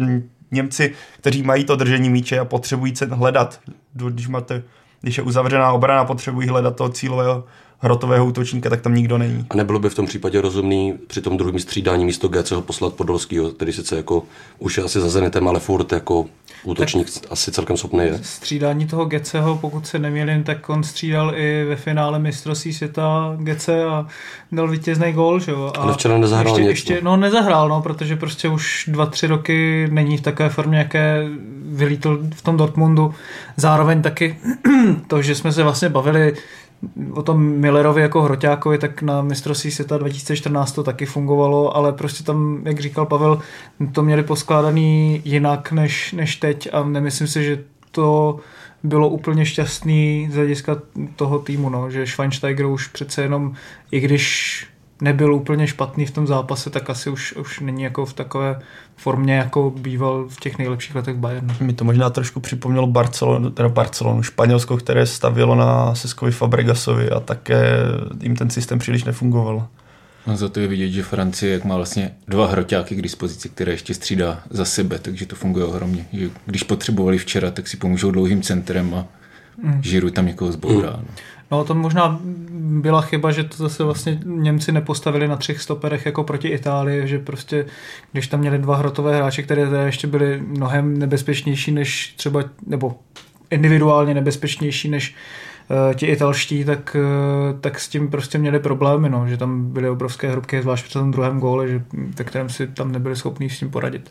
Němci, 0.51 0.95
kteří 1.19 1.43
mají 1.43 1.65
to 1.65 1.77
držení 1.77 2.11
míče 2.11 2.39
a 2.39 2.45
potřebují 2.45 2.97
se 2.97 3.07
hledat, 3.07 3.61
když 3.93 4.29
máte 4.29 4.63
když 5.01 5.19
je 5.19 5.23
uzavřená 5.23 5.73
obrana, 5.73 6.05
potřebují 6.05 6.49
hledat 6.49 6.77
toho 6.77 6.91
cílového 6.91 7.45
hrotového 7.81 8.27
útočníka, 8.27 8.71
tak 8.71 8.81
tam 8.81 8.95
nikdo 8.95 9.19
není. 9.19 9.47
A 9.51 9.57
nebylo 9.57 9.79
by 9.79 9.91
v 9.91 9.95
tom 9.95 10.07
případě 10.07 10.41
rozumný 10.41 10.95
při 11.07 11.21
tom 11.21 11.37
druhém 11.37 11.59
střídání 11.59 12.05
místo 12.05 12.29
GC 12.29 12.51
ho 12.51 12.63
poslat 12.63 12.95
Podolskýho, 12.95 13.51
který 13.51 13.73
sice 13.73 13.97
jako 13.97 14.23
už 14.59 14.77
je 14.77 14.85
asi 14.85 15.01
za 15.01 15.09
Zenitem, 15.09 15.49
ale 15.49 15.61
furt 15.61 15.93
jako 15.93 16.27
útočník 16.65 17.11
tak 17.11 17.33
asi 17.33 17.53
celkem 17.53 17.77
schopný 17.77 18.05
je. 18.05 18.21
Střídání 18.23 18.87
toho 18.87 19.05
Geceho, 19.05 19.57
pokud 19.57 19.87
se 19.87 19.99
nemělím, 19.99 20.45
tak 20.45 20.69
on 20.69 20.85
střídal 20.85 21.33
i 21.37 21.65
ve 21.65 21.77
finále 21.77 22.19
mistrovství 22.19 22.73
světa 22.73 23.37
Gece 23.39 23.85
a 23.85 24.07
dal 24.53 24.69
vítězný 24.69 25.13
gól, 25.13 25.41
že 25.41 25.51
jo. 25.51 25.73
A 25.77 25.81
Ale 25.81 25.95
včera 25.95 26.19
nezahrál 26.19 26.59
ještě, 26.59 26.93
ještě, 26.93 27.05
no 27.05 27.17
nezahrál, 27.17 27.69
no, 27.69 27.83
protože 27.83 28.17
prostě 28.17 28.49
už 28.49 28.85
dva, 28.93 29.07
tři 29.07 29.27
roky 29.27 29.89
není 29.91 30.17
v 30.17 30.21
takové 30.21 30.49
formě, 30.49 30.79
jaké 30.79 31.27
vylítl 31.65 32.21
v 32.35 32.43
tom 32.43 32.57
Dortmundu. 32.57 33.15
Zároveň 33.57 34.03
taky 34.03 34.39
to, 35.07 35.23
že 35.23 35.35
jsme 35.35 35.53
se 35.53 35.63
vlastně 35.63 35.89
bavili 35.89 36.35
o 37.13 37.23
tom 37.23 37.43
Millerovi 37.43 38.03
jako 38.03 38.23
hroťákovi, 38.23 38.79
tak 38.79 39.03
na 39.03 39.23
mistrovství 39.23 39.71
světa 39.71 39.99
2014 39.99 40.73
to 40.73 40.83
taky 40.83 41.07
fungovalo, 41.07 41.77
ale 41.77 41.93
prostě 41.93 42.25
tam, 42.25 42.63
jak 42.65 42.81
říkal 42.81 43.07
Pavel, 43.07 43.39
to 43.93 44.03
měli 44.03 44.23
poskládaný 44.23 45.23
jinak 45.25 45.73
než, 45.73 46.13
než 46.13 46.37
teď 46.37 46.69
a 46.73 46.85
nemyslím 46.85 47.29
si, 47.29 47.45
že 47.45 47.65
to 47.91 48.39
bylo 48.83 49.09
úplně 49.09 49.47
šťastný 49.47 50.29
z 50.31 50.35
hlediska 50.35 50.83
toho 51.17 51.39
týmu, 51.39 51.69
no, 51.69 51.91
že 51.91 52.07
Schweinsteiger 52.07 52.67
už 52.67 52.87
přece 52.87 53.23
jenom, 53.23 53.55
i 53.91 54.01
když 54.01 54.67
nebyl 55.01 55.35
úplně 55.35 55.67
špatný 55.67 56.07
v 56.07 56.11
tom 56.11 56.27
zápase, 56.27 56.71
tak 56.71 56.91
asi 56.91 57.11
už, 57.11 57.33
už 57.33 57.61
není 57.61 57.83
jako 57.83 58.07
v 58.07 58.13
takové 58.13 58.61
formě, 58.97 59.35
jako 59.35 59.71
býval 59.71 60.27
v 60.29 60.41
těch 60.41 60.59
nejlepších 60.59 60.95
letech 60.95 61.17
Bayernu. 61.17 61.55
Mi 61.61 61.73
to 61.73 61.85
možná 61.85 62.11
trošku 62.11 62.41
připomnělo 62.41 62.87
Barcelonu, 62.87 63.51
teda 63.51 63.69
Barcelonu, 63.69 64.23
Španělsko, 64.23 64.77
které 64.77 65.07
stavilo 65.07 65.55
na 65.55 65.95
Seskovi 65.95 66.33
Fabregasovi 66.33 67.11
a 67.11 67.21
také 67.21 67.75
jim 68.23 68.37
ten 68.37 68.51
systém 68.51 68.79
příliš 68.79 69.05
nefungoval. 69.05 69.69
No 70.27 70.37
za 70.37 70.49
to 70.49 70.61
je 70.61 70.69
vidět, 70.69 70.91
že 70.91 71.03
Francie 71.03 71.53
jak 71.53 71.65
má 71.65 71.77
vlastně 71.77 72.11
dva 72.29 72.47
hroťáky 72.47 72.95
k 72.95 73.03
dispozici, 73.03 73.49
které 73.49 73.73
ještě 73.73 73.95
střídá 73.95 74.43
za 74.51 74.65
sebe, 74.65 74.99
takže 74.99 75.27
to 75.27 75.37
funguje 75.37 75.65
ohromně. 75.65 76.07
Když 76.47 76.63
potřebovali 76.63 77.19
včera, 77.19 77.51
tak 77.51 77.69
si 77.69 77.77
pomůžou 77.77 78.11
dlouhým 78.11 78.43
centrem 78.43 78.95
a 78.95 79.07
mm. 79.63 79.83
Žiru 79.83 80.11
tam 80.11 80.27
někoho 80.27 80.53
zbourá. 80.53 80.91
Mm. 80.91 81.05
No. 81.09 81.15
No 81.51 81.65
to 81.65 81.75
možná 81.75 82.21
byla 82.81 83.01
chyba, 83.01 83.31
že 83.31 83.45
to 83.45 83.57
zase 83.57 83.85
vlastně 83.85 84.21
Němci 84.25 84.73
nepostavili 84.73 85.29
na 85.29 85.37
třech 85.37 85.61
stoperech 85.61 86.07
jako 86.07 86.25
proti 86.25 86.49
Itálii, 86.49 87.09
že 87.09 87.19
prostě, 87.19 87.67
když 88.13 88.27
tam 88.27 88.41
měli 88.41 88.59
dva 88.59 88.77
hrotové 88.77 89.17
hráče, 89.17 89.43
které 89.43 89.67
teda 89.67 89.83
ještě 89.83 90.07
byly 90.07 90.43
mnohem 90.47 90.99
nebezpečnější 90.99 91.73
než 91.73 92.15
třeba, 92.17 92.45
nebo 92.67 92.99
individuálně 93.51 94.15
nebezpečnější 94.15 94.89
než 94.89 95.15
uh, 95.69 95.95
ti 95.95 96.07
italští, 96.07 96.65
tak, 96.65 96.97
uh, 97.01 97.61
tak 97.61 97.81
s 97.81 97.89
tím 97.89 98.09
prostě 98.11 98.39
měli 98.39 98.59
problémy, 98.59 99.11
no, 99.11 99.29
že 99.29 99.37
tam 99.37 99.73
byly 99.73 99.89
obrovské 99.89 100.31
hrubky, 100.31 100.63
zvlášť 100.63 100.85
při 100.85 100.93
tom 100.93 101.11
druhém 101.11 101.41
góle, 101.41 101.69
že, 101.69 101.83
ve 102.19 102.25
kterém 102.25 102.49
si 102.49 102.67
tam 102.67 102.93
nebyli 102.93 103.17
schopni 103.17 103.51
s 103.51 103.59
tím 103.59 103.71
poradit. 103.71 104.11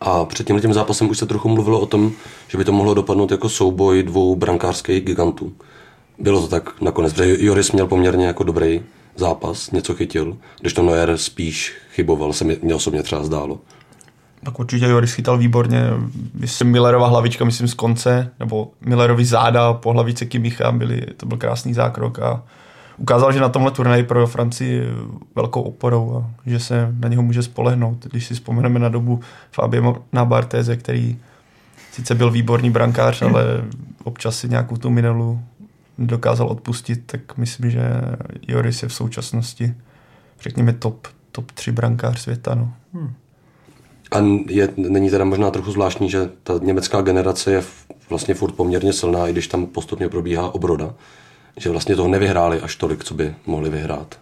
A 0.00 0.24
před 0.24 0.46
tím 0.46 0.72
zápasem 0.72 1.10
už 1.10 1.18
se 1.18 1.26
trochu 1.26 1.48
mluvilo 1.48 1.80
o 1.80 1.86
tom, 1.86 2.12
že 2.48 2.58
by 2.58 2.64
to 2.64 2.72
mohlo 2.72 2.94
dopadnout 2.94 3.30
jako 3.30 3.48
souboj 3.48 4.02
dvou 4.02 4.36
brankářských 4.36 5.04
gigantů. 5.04 5.52
Bylo 6.18 6.40
to 6.40 6.48
tak 6.48 6.80
nakonec, 6.80 7.12
protože 7.12 7.36
Joris 7.44 7.72
měl 7.72 7.86
poměrně 7.86 8.26
jako 8.26 8.44
dobrý 8.44 8.82
zápas, 9.16 9.70
něco 9.70 9.94
chytil, 9.94 10.36
když 10.60 10.72
to 10.72 10.82
Neuer 10.82 11.16
spíš 11.16 11.74
chyboval, 11.90 12.32
se 12.32 12.44
mě 12.44 12.74
osobně 12.74 13.02
třeba 13.02 13.24
zdálo. 13.24 13.60
Tak 14.44 14.58
určitě 14.58 14.86
Joris 14.86 15.12
chytal 15.12 15.38
výborně. 15.38 15.82
Myslím, 16.34 16.70
Millerova 16.70 17.06
hlavička, 17.06 17.44
myslím, 17.44 17.68
z 17.68 17.74
konce, 17.74 18.32
nebo 18.40 18.70
Millerovi 18.80 19.24
záda 19.24 19.72
po 19.72 19.92
hlavice 19.92 20.26
Kimicha, 20.26 20.72
byly, 20.72 21.02
to 21.16 21.26
byl 21.26 21.38
krásný 21.38 21.74
zákrok 21.74 22.18
a 22.18 22.42
ukázal, 22.98 23.32
že 23.32 23.40
na 23.40 23.48
tomhle 23.48 23.70
turnaji 23.70 24.02
pro 24.02 24.26
Francii 24.26 24.82
velkou 25.34 25.62
oporou 25.62 26.16
a 26.16 26.30
že 26.46 26.60
se 26.60 26.94
na 27.00 27.08
něho 27.08 27.22
může 27.22 27.42
spolehnout. 27.42 28.06
Když 28.10 28.26
si 28.26 28.34
vzpomeneme 28.34 28.78
na 28.78 28.88
dobu 28.88 29.20
Fabio 29.52 29.96
na 30.12 30.24
Bartéze, 30.24 30.76
který 30.76 31.18
sice 31.92 32.14
byl 32.14 32.30
výborný 32.30 32.70
brankář, 32.70 33.22
ale 33.22 33.64
občas 34.04 34.38
si 34.38 34.48
nějakou 34.48 34.76
tu 34.76 34.90
minelu 34.90 35.40
dokázal 35.98 36.46
odpustit, 36.46 37.02
tak 37.06 37.36
myslím, 37.36 37.70
že 37.70 37.80
Joris 38.48 38.82
je 38.82 38.88
v 38.88 38.94
současnosti, 38.94 39.74
řekněme, 40.40 40.72
top, 40.72 41.08
top 41.32 41.52
3 41.52 41.72
brankář 41.72 42.20
světa. 42.20 42.54
No. 42.54 42.72
Hmm. 42.94 43.12
A 44.10 44.18
je, 44.48 44.68
není 44.76 45.10
teda 45.10 45.24
možná 45.24 45.50
trochu 45.50 45.72
zvláštní, 45.72 46.10
že 46.10 46.28
ta 46.42 46.54
německá 46.62 47.00
generace 47.00 47.52
je 47.52 47.62
vlastně 48.10 48.34
furt 48.34 48.52
poměrně 48.52 48.92
silná, 48.92 49.28
i 49.28 49.32
když 49.32 49.48
tam 49.48 49.66
postupně 49.66 50.08
probíhá 50.08 50.54
obroda, 50.54 50.94
že 51.56 51.70
vlastně 51.70 51.96
toho 51.96 52.08
nevyhráli 52.08 52.60
až 52.60 52.76
tolik, 52.76 53.04
co 53.04 53.14
by 53.14 53.34
mohli 53.46 53.70
vyhrát. 53.70 54.20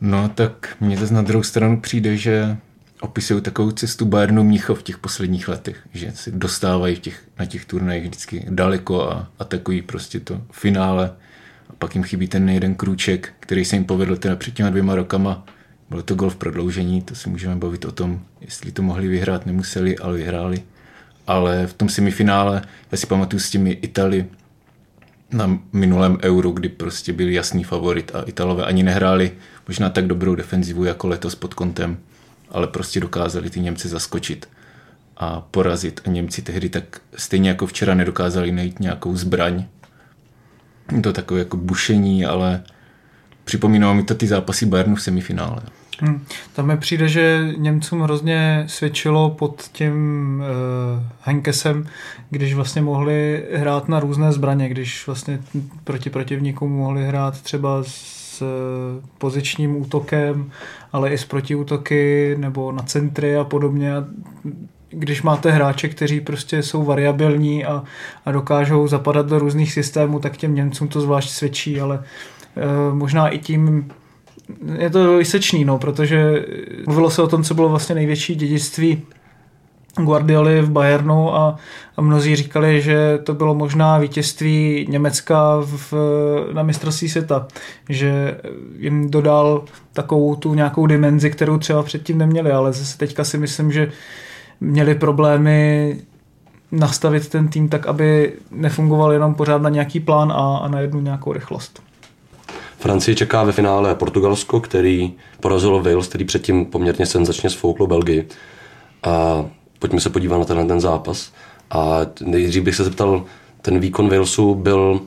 No 0.00 0.28
tak 0.28 0.76
mně 0.80 0.96
to 0.96 1.14
na 1.14 1.22
druhou 1.22 1.42
stranu 1.42 1.80
přijde, 1.80 2.16
že 2.16 2.56
opisují 3.00 3.42
takovou 3.42 3.70
cestu 3.70 4.04
Bayernu 4.04 4.44
Mnichov 4.44 4.80
v 4.80 4.82
těch 4.82 4.98
posledních 4.98 5.48
letech, 5.48 5.76
že 5.94 6.12
se 6.14 6.30
dostávají 6.30 6.96
v 6.96 7.00
těch, 7.00 7.22
na 7.38 7.46
těch 7.46 7.64
turnajích 7.64 8.04
vždycky 8.04 8.46
daleko 8.48 9.10
a 9.10 9.30
atakují 9.38 9.82
prostě 9.82 10.20
to 10.20 10.42
finále 10.50 11.12
a 11.70 11.72
pak 11.78 11.94
jim 11.94 12.04
chybí 12.04 12.28
ten 12.28 12.48
jeden 12.48 12.74
krůček, 12.74 13.32
který 13.40 13.64
se 13.64 13.76
jim 13.76 13.84
povedl 13.84 14.16
teda 14.16 14.36
před 14.36 14.54
těma 14.54 14.70
dvěma 14.70 14.94
rokama. 14.94 15.46
Bylo 15.90 16.02
to 16.02 16.14
gol 16.14 16.30
v 16.30 16.36
prodloužení, 16.36 17.02
to 17.02 17.14
si 17.14 17.28
můžeme 17.28 17.56
bavit 17.56 17.84
o 17.84 17.92
tom, 17.92 18.20
jestli 18.40 18.72
to 18.72 18.82
mohli 18.82 19.08
vyhrát, 19.08 19.46
nemuseli, 19.46 19.98
ale 19.98 20.16
vyhráli. 20.16 20.62
Ale 21.26 21.66
v 21.66 21.74
tom 21.74 21.88
semifinále, 21.88 22.62
já 22.92 22.98
si 22.98 23.06
pamatuju 23.06 23.40
s 23.40 23.50
těmi 23.50 23.70
Itali 23.70 24.26
na 25.32 25.58
minulém 25.72 26.18
euro, 26.22 26.50
kdy 26.50 26.68
prostě 26.68 27.12
byl 27.12 27.28
jasný 27.28 27.64
favorit 27.64 28.14
a 28.14 28.22
Italové 28.22 28.64
ani 28.64 28.82
nehráli 28.82 29.32
možná 29.68 29.90
tak 29.90 30.06
dobrou 30.06 30.34
defenzivu 30.34 30.84
jako 30.84 31.08
letos 31.08 31.34
pod 31.34 31.54
kontem 31.54 31.98
ale 32.52 32.66
prostě 32.66 33.00
dokázali 33.00 33.50
ty 33.50 33.60
Němci 33.60 33.88
zaskočit 33.88 34.48
a 35.16 35.40
porazit. 35.40 36.00
A 36.04 36.10
Němci 36.10 36.42
tehdy 36.42 36.68
tak 36.68 37.00
stejně 37.16 37.48
jako 37.48 37.66
včera 37.66 37.94
nedokázali 37.94 38.52
najít 38.52 38.80
nějakou 38.80 39.16
zbraň. 39.16 39.64
To 41.02 41.12
takové 41.12 41.40
jako 41.40 41.56
bušení, 41.56 42.24
ale 42.24 42.62
připomínalo 43.44 43.94
mi 43.94 44.02
to 44.02 44.14
ty 44.14 44.26
zápasy 44.26 44.66
Bayernu 44.66 44.94
v 44.94 45.02
semifinále. 45.02 45.62
Hmm. 46.00 46.24
Tam 46.52 46.66
mi 46.66 46.76
přijde, 46.76 47.08
že 47.08 47.48
Němcům 47.56 48.00
hrozně 48.00 48.64
svědčilo 48.66 49.30
pod 49.30 49.62
tím 49.72 49.94
uh, 50.40 51.01
Henkesem, 51.24 51.86
když 52.30 52.54
vlastně 52.54 52.82
mohli 52.82 53.44
hrát 53.54 53.88
na 53.88 54.00
různé 54.00 54.32
zbraně, 54.32 54.68
když 54.68 55.06
vlastně 55.06 55.40
proti 55.84 56.10
protivníkům 56.10 56.72
mohli 56.72 57.06
hrát 57.06 57.40
třeba 57.40 57.82
s 57.82 58.22
pozičním 59.18 59.76
útokem, 59.76 60.50
ale 60.92 61.10
i 61.10 61.18
s 61.18 61.24
protiútoky 61.24 62.34
nebo 62.38 62.72
na 62.72 62.82
centry 62.82 63.36
a 63.36 63.44
podobně. 63.44 63.92
Když 64.90 65.22
máte 65.22 65.50
hráče, 65.50 65.88
kteří 65.88 66.20
prostě 66.20 66.62
jsou 66.62 66.84
variabilní 66.84 67.64
a, 67.64 67.84
a 68.24 68.32
dokážou 68.32 68.88
zapadat 68.88 69.26
do 69.26 69.38
různých 69.38 69.72
systémů, 69.72 70.18
tak 70.18 70.36
těm 70.36 70.54
Němcům 70.54 70.88
to 70.88 71.00
zvlášť 71.00 71.30
svědčí, 71.30 71.80
ale 71.80 72.02
e, 72.56 72.94
možná 72.94 73.28
i 73.28 73.38
tím 73.38 73.92
je 74.78 74.90
to 74.90 75.16
vysečný, 75.16 75.64
no, 75.64 75.78
protože 75.78 76.46
mluvilo 76.86 77.10
se 77.10 77.22
o 77.22 77.28
tom, 77.28 77.42
co 77.42 77.54
bylo 77.54 77.68
vlastně 77.68 77.94
největší 77.94 78.34
dědictví 78.34 79.02
Guardioli 79.96 80.62
v 80.62 80.70
Bayernu 80.70 81.36
a, 81.36 81.56
mnozí 82.00 82.36
říkali, 82.36 82.82
že 82.82 83.18
to 83.24 83.34
bylo 83.34 83.54
možná 83.54 83.98
vítězství 83.98 84.86
Německa 84.88 85.56
v, 85.60 85.94
na 86.52 86.62
mistrovství 86.62 87.08
světa, 87.08 87.46
že 87.88 88.38
jim 88.78 89.10
dodal 89.10 89.64
takovou 89.92 90.36
tu 90.36 90.54
nějakou 90.54 90.86
dimenzi, 90.86 91.30
kterou 91.30 91.58
třeba 91.58 91.82
předtím 91.82 92.18
neměli, 92.18 92.52
ale 92.52 92.72
zase 92.72 92.98
teďka 92.98 93.24
si 93.24 93.38
myslím, 93.38 93.72
že 93.72 93.92
měli 94.60 94.94
problémy 94.94 95.96
nastavit 96.72 97.28
ten 97.28 97.48
tým 97.48 97.68
tak, 97.68 97.86
aby 97.86 98.32
nefungoval 98.50 99.12
jenom 99.12 99.34
pořád 99.34 99.62
na 99.62 99.68
nějaký 99.68 100.00
plán 100.00 100.32
a, 100.32 100.56
a 100.56 100.68
na 100.68 100.80
jednu 100.80 101.00
nějakou 101.00 101.32
rychlost. 101.32 101.82
Francii 102.78 103.16
čeká 103.16 103.42
ve 103.42 103.52
finále 103.52 103.94
Portugalsko, 103.94 104.60
který 104.60 105.12
porazilo 105.40 105.82
Wales, 105.82 106.08
který 106.08 106.24
předtím 106.24 106.66
poměrně 106.66 107.06
senzačně 107.06 107.50
sfouklo 107.50 107.86
Belgii. 107.86 108.28
A 109.02 109.44
pojďme 109.82 110.00
se 110.00 110.10
podívat 110.10 110.38
na 110.38 110.44
tenhle 110.44 110.66
ten 110.66 110.80
zápas. 110.80 111.32
A 111.70 112.00
nejdřív 112.20 112.62
bych 112.62 112.74
se 112.74 112.84
zeptal, 112.84 113.24
ten 113.62 113.78
výkon 113.78 114.08
Walesu 114.08 114.54
byl, 114.54 115.00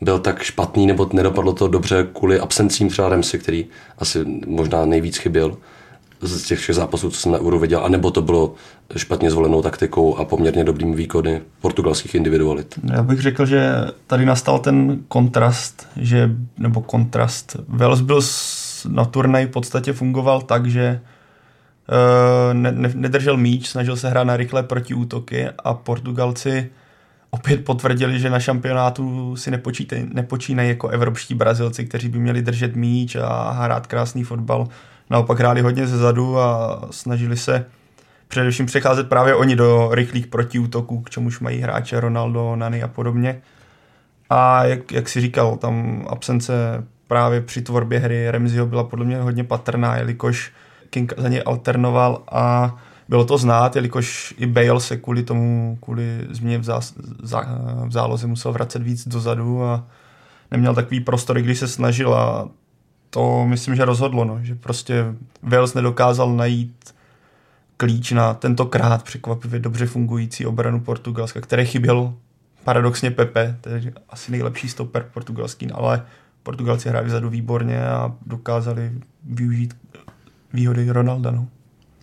byl 0.00 0.18
tak 0.18 0.42
špatný, 0.42 0.86
nebo 0.86 1.10
nedopadlo 1.12 1.52
to 1.52 1.68
dobře 1.68 2.06
kvůli 2.14 2.40
absencím 2.40 2.88
třeba 2.88 3.08
Remsy, 3.08 3.38
který 3.38 3.66
asi 3.98 4.24
možná 4.46 4.84
nejvíc 4.84 5.16
chyběl 5.16 5.56
z 6.20 6.42
těch 6.42 6.58
všech 6.58 6.74
zápasů, 6.74 7.10
co 7.10 7.20
jsem 7.20 7.32
na 7.32 7.38
Euro 7.38 7.58
viděl, 7.58 7.84
anebo 7.84 8.10
to 8.10 8.22
bylo 8.22 8.54
špatně 8.96 9.30
zvolenou 9.30 9.62
taktikou 9.62 10.16
a 10.16 10.24
poměrně 10.24 10.64
dobrým 10.64 10.94
výkony 10.94 11.42
portugalských 11.60 12.14
individualit? 12.14 12.74
Já 12.92 13.02
bych 13.02 13.20
řekl, 13.20 13.46
že 13.46 13.70
tady 14.06 14.26
nastal 14.26 14.58
ten 14.58 14.98
kontrast, 15.08 15.86
že, 15.96 16.30
nebo 16.58 16.80
kontrast. 16.80 17.56
Wales 17.68 18.00
byl 18.00 18.20
na 18.88 19.04
turnaj 19.04 19.46
v 19.46 19.50
podstatě 19.50 19.92
fungoval 19.92 20.42
tak, 20.42 20.66
že 20.66 21.00
ne, 22.52 22.72
ne, 22.72 22.90
nedržel 22.94 23.36
míč, 23.36 23.68
snažil 23.68 23.96
se 23.96 24.08
hrát 24.10 24.24
na 24.24 24.36
rychlé 24.36 24.62
protiútoky 24.62 25.48
a 25.64 25.74
Portugalci 25.74 26.70
opět 27.30 27.64
potvrdili, 27.64 28.20
že 28.20 28.30
na 28.30 28.40
šampionátu 28.40 29.36
si 29.36 29.50
nepočítají, 29.50 30.06
nepočínají 30.12 30.68
jako 30.68 30.88
evropští 30.88 31.34
Brazilci, 31.34 31.84
kteří 31.84 32.08
by 32.08 32.18
měli 32.18 32.42
držet 32.42 32.76
míč 32.76 33.16
a 33.16 33.50
hrát 33.50 33.86
krásný 33.86 34.24
fotbal. 34.24 34.68
Naopak 35.10 35.38
hráli 35.38 35.60
hodně 35.60 35.86
ze 35.86 35.98
zadu 35.98 36.38
a 36.38 36.80
snažili 36.90 37.36
se 37.36 37.64
především 38.28 38.66
přecházet 38.66 39.08
právě 39.08 39.34
oni 39.34 39.56
do 39.56 39.88
rychlých 39.92 40.26
protiútoků, 40.26 41.00
k 41.00 41.10
čemuž 41.10 41.40
mají 41.40 41.60
hráče 41.60 42.00
Ronaldo, 42.00 42.56
Nani 42.56 42.82
a 42.82 42.88
podobně. 42.88 43.40
A 44.30 44.64
jak, 44.64 44.92
jak 44.92 45.08
si 45.08 45.20
říkal, 45.20 45.56
tam 45.56 46.06
absence 46.08 46.52
právě 47.06 47.40
při 47.40 47.62
tvorbě 47.62 47.98
hry 47.98 48.30
Remziho 48.30 48.66
byla 48.66 48.84
podle 48.84 49.04
mě 49.04 49.16
hodně 49.16 49.44
patrná, 49.44 49.96
jelikož 49.96 50.52
King 50.90 51.12
za 51.16 51.28
něj 51.28 51.42
alternoval 51.46 52.22
a 52.32 52.76
bylo 53.08 53.24
to 53.24 53.38
znát, 53.38 53.76
jelikož 53.76 54.34
i 54.38 54.46
Bale 54.46 54.80
se 54.80 54.96
kvůli 54.96 55.22
tomu, 55.22 55.78
kvůli 55.80 56.26
změně 56.30 56.58
v, 56.58 56.64
zá, 56.64 56.80
zá, 57.22 57.44
v 57.86 57.92
záloze 57.92 58.26
musel 58.26 58.52
vracet 58.52 58.82
víc 58.82 59.08
dozadu 59.08 59.64
a 59.64 59.84
neměl 60.50 60.74
takový 60.74 61.00
prostor, 61.00 61.40
když 61.40 61.58
se 61.58 61.68
snažil 61.68 62.14
a 62.14 62.48
to 63.10 63.46
myslím, 63.46 63.74
že 63.76 63.84
rozhodlo, 63.84 64.24
no, 64.24 64.38
že 64.42 64.54
prostě 64.54 65.14
Wales 65.42 65.74
nedokázal 65.74 66.32
najít 66.32 66.94
klíč 67.76 68.12
na 68.12 68.34
tentokrát 68.34 69.02
překvapivě 69.02 69.60
dobře 69.60 69.86
fungující 69.86 70.46
obranu 70.46 70.80
Portugalska, 70.80 71.40
které 71.40 71.64
chyběl 71.64 72.14
paradoxně 72.64 73.10
Pepe, 73.10 73.56
tedy 73.60 73.92
asi 74.08 74.32
nejlepší 74.32 74.68
stoper 74.68 75.06
portugalský, 75.14 75.70
ale 75.70 76.02
Portugalci 76.42 76.88
hráli 76.88 77.06
vzadu 77.06 77.28
výborně 77.28 77.86
a 77.86 78.12
dokázali 78.26 78.92
využít 79.24 79.76
výhody 80.52 80.90
Ronalda. 80.90 81.30
No. 81.30 81.48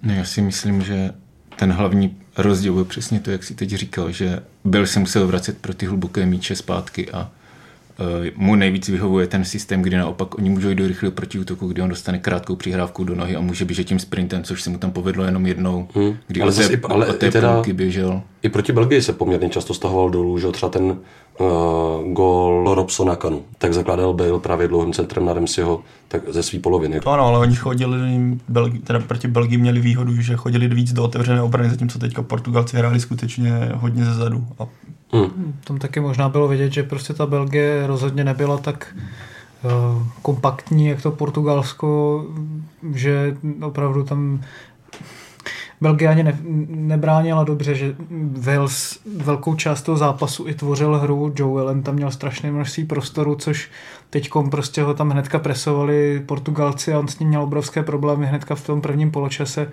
no 0.04 0.14
já 0.14 0.26
si 0.26 0.42
myslím, 0.42 0.82
že 0.82 1.12
ten 1.56 1.72
hlavní 1.72 2.18
rozdíl 2.38 2.78
je 2.78 2.86
přesně 2.86 3.20
to, 3.20 3.32
jak 3.32 3.44
si 3.44 3.56
teď 3.56 3.70
říkal, 3.70 4.12
že 4.12 4.40
byl 4.64 4.88
se 4.88 5.00
musel 5.00 5.28
vracet 5.28 5.58
pro 5.58 5.74
ty 5.74 5.86
hluboké 5.86 6.26
míče 6.26 6.56
zpátky 6.56 7.12
a 7.12 7.32
uh, 8.00 8.06
mu 8.36 8.56
nejvíc 8.56 8.90
vyhovuje 8.90 9.28
ten 9.28 9.46
systém, 9.46 9.82
kdy 9.82 9.98
naopak 9.98 10.38
oni 10.38 10.50
můžou 10.50 10.70
jít 10.70 10.76
do 10.76 10.88
rychlého 10.88 11.12
protiútoku, 11.12 11.68
kdy 11.68 11.82
on 11.82 11.90
dostane 11.90 12.20
krátkou 12.20 12.56
přihrávku 12.56 13.04
do 13.04 13.16
nohy 13.16 13.36
a 13.36 13.42
může 13.42 13.66
běžet 13.66 13.84
tím 13.84 14.00
sprintem, 14.00 14.44
což 14.44 14.62
se 14.62 14.70
mu 14.70 14.78
tam 14.78 14.92
povedlo 14.92 15.24
jenom 15.24 15.46
jednou, 15.46 15.88
hmm. 15.96 16.18
kdy 16.28 16.42
ale 16.42 16.52
od 16.52 16.68
té, 16.68 16.80
ale 16.90 17.08
od 17.08 17.18
té 17.18 17.32
teda, 17.32 17.64
běžel. 17.74 18.22
I 18.44 18.50
proti 18.50 18.72
Belgii 18.72 19.02
se 19.02 19.14
poměrně 19.14 19.50
často 19.50 19.74
stahoval 19.74 20.10
dolů, 20.10 20.40
že 20.40 20.48
třeba 20.48 20.70
ten 20.70 20.98
uh, 21.40 22.14
gol 22.14 22.76
Robsona 22.76 23.16
Kanu, 23.16 23.42
tak 23.58 23.74
zakládal 23.74 24.14
byl 24.14 24.40
právě 24.40 24.68
dlouhým 24.68 24.94
centrem 24.94 25.26
na 25.26 25.34
Remsiho 25.34 25.82
tak 26.08 26.22
ze 26.30 26.44
své 26.44 26.60
poloviny. 26.60 27.00
To 27.00 27.12
ano, 27.12 27.26
ale 27.26 27.40
oni 27.40 27.56
chodili, 27.56 28.38
Belgi, 28.48 28.80
teda 28.80 29.00
proti 29.00 29.28
Belgii 29.28 29.58
měli 29.58 29.80
výhodu, 29.80 30.22
že 30.22 30.36
chodili 30.36 30.68
víc 30.68 30.94
do 30.94 31.04
otevřené 31.04 31.42
obrany, 31.42 31.70
zatímco 31.70 32.00
teďka 32.00 32.22
Portugalci 32.22 32.78
hráli 32.78 33.00
skutečně 33.00 33.72
hodně 33.74 34.06
ze 34.06 34.14
zadu. 34.14 34.48
A... 34.60 34.68
Hmm. 35.12 35.54
Tam 35.64 35.78
taky 35.78 36.00
možná 36.00 36.30
bylo 36.30 36.48
vidět, 36.48 36.74
že 36.74 36.84
prostě 36.84 37.14
ta 37.14 37.26
Belgie 37.26 37.88
rozhodně 37.88 38.24
nebyla 38.24 38.58
tak 38.58 38.96
uh, 39.64 39.72
kompaktní, 40.22 40.88
jak 40.88 41.02
to 41.02 41.12
Portugalsko, 41.12 42.24
že 42.94 43.38
opravdu 43.62 44.04
tam 44.04 44.42
Belgie 45.82 46.10
ani 46.10 46.24
ne, 46.24 46.38
nebránila 46.70 47.44
dobře, 47.44 47.76
že 47.76 47.96
Wales 48.32 49.00
velkou 49.18 49.56
část 49.56 49.82
toho 49.82 49.98
zápasu 49.98 50.48
i 50.48 50.54
tvořil 50.54 50.98
hru, 50.98 51.34
Joe 51.36 51.62
Allen 51.62 51.84
tam 51.84 51.96
měl 51.96 52.12
strašné 52.12 52.52
množství 52.52 52.86
prostoru, 52.86 53.36
což 53.36 53.70
teď 54.10 54.30
prostě 54.52 54.84
ho 54.84 54.94
tam 54.94 55.10
hnedka 55.10 55.40
presovali 55.40 56.24
Portugalci 56.26 56.94
a 56.94 57.00
on 57.00 57.08
s 57.08 57.20
ním 57.20 57.30
měl 57.30 57.42
obrovské 57.42 57.84
problémy 57.84 58.26
hnedka 58.26 58.56
v 58.56 58.66
tom 58.66 58.82
prvním 58.82 59.12
poločase. 59.12 59.72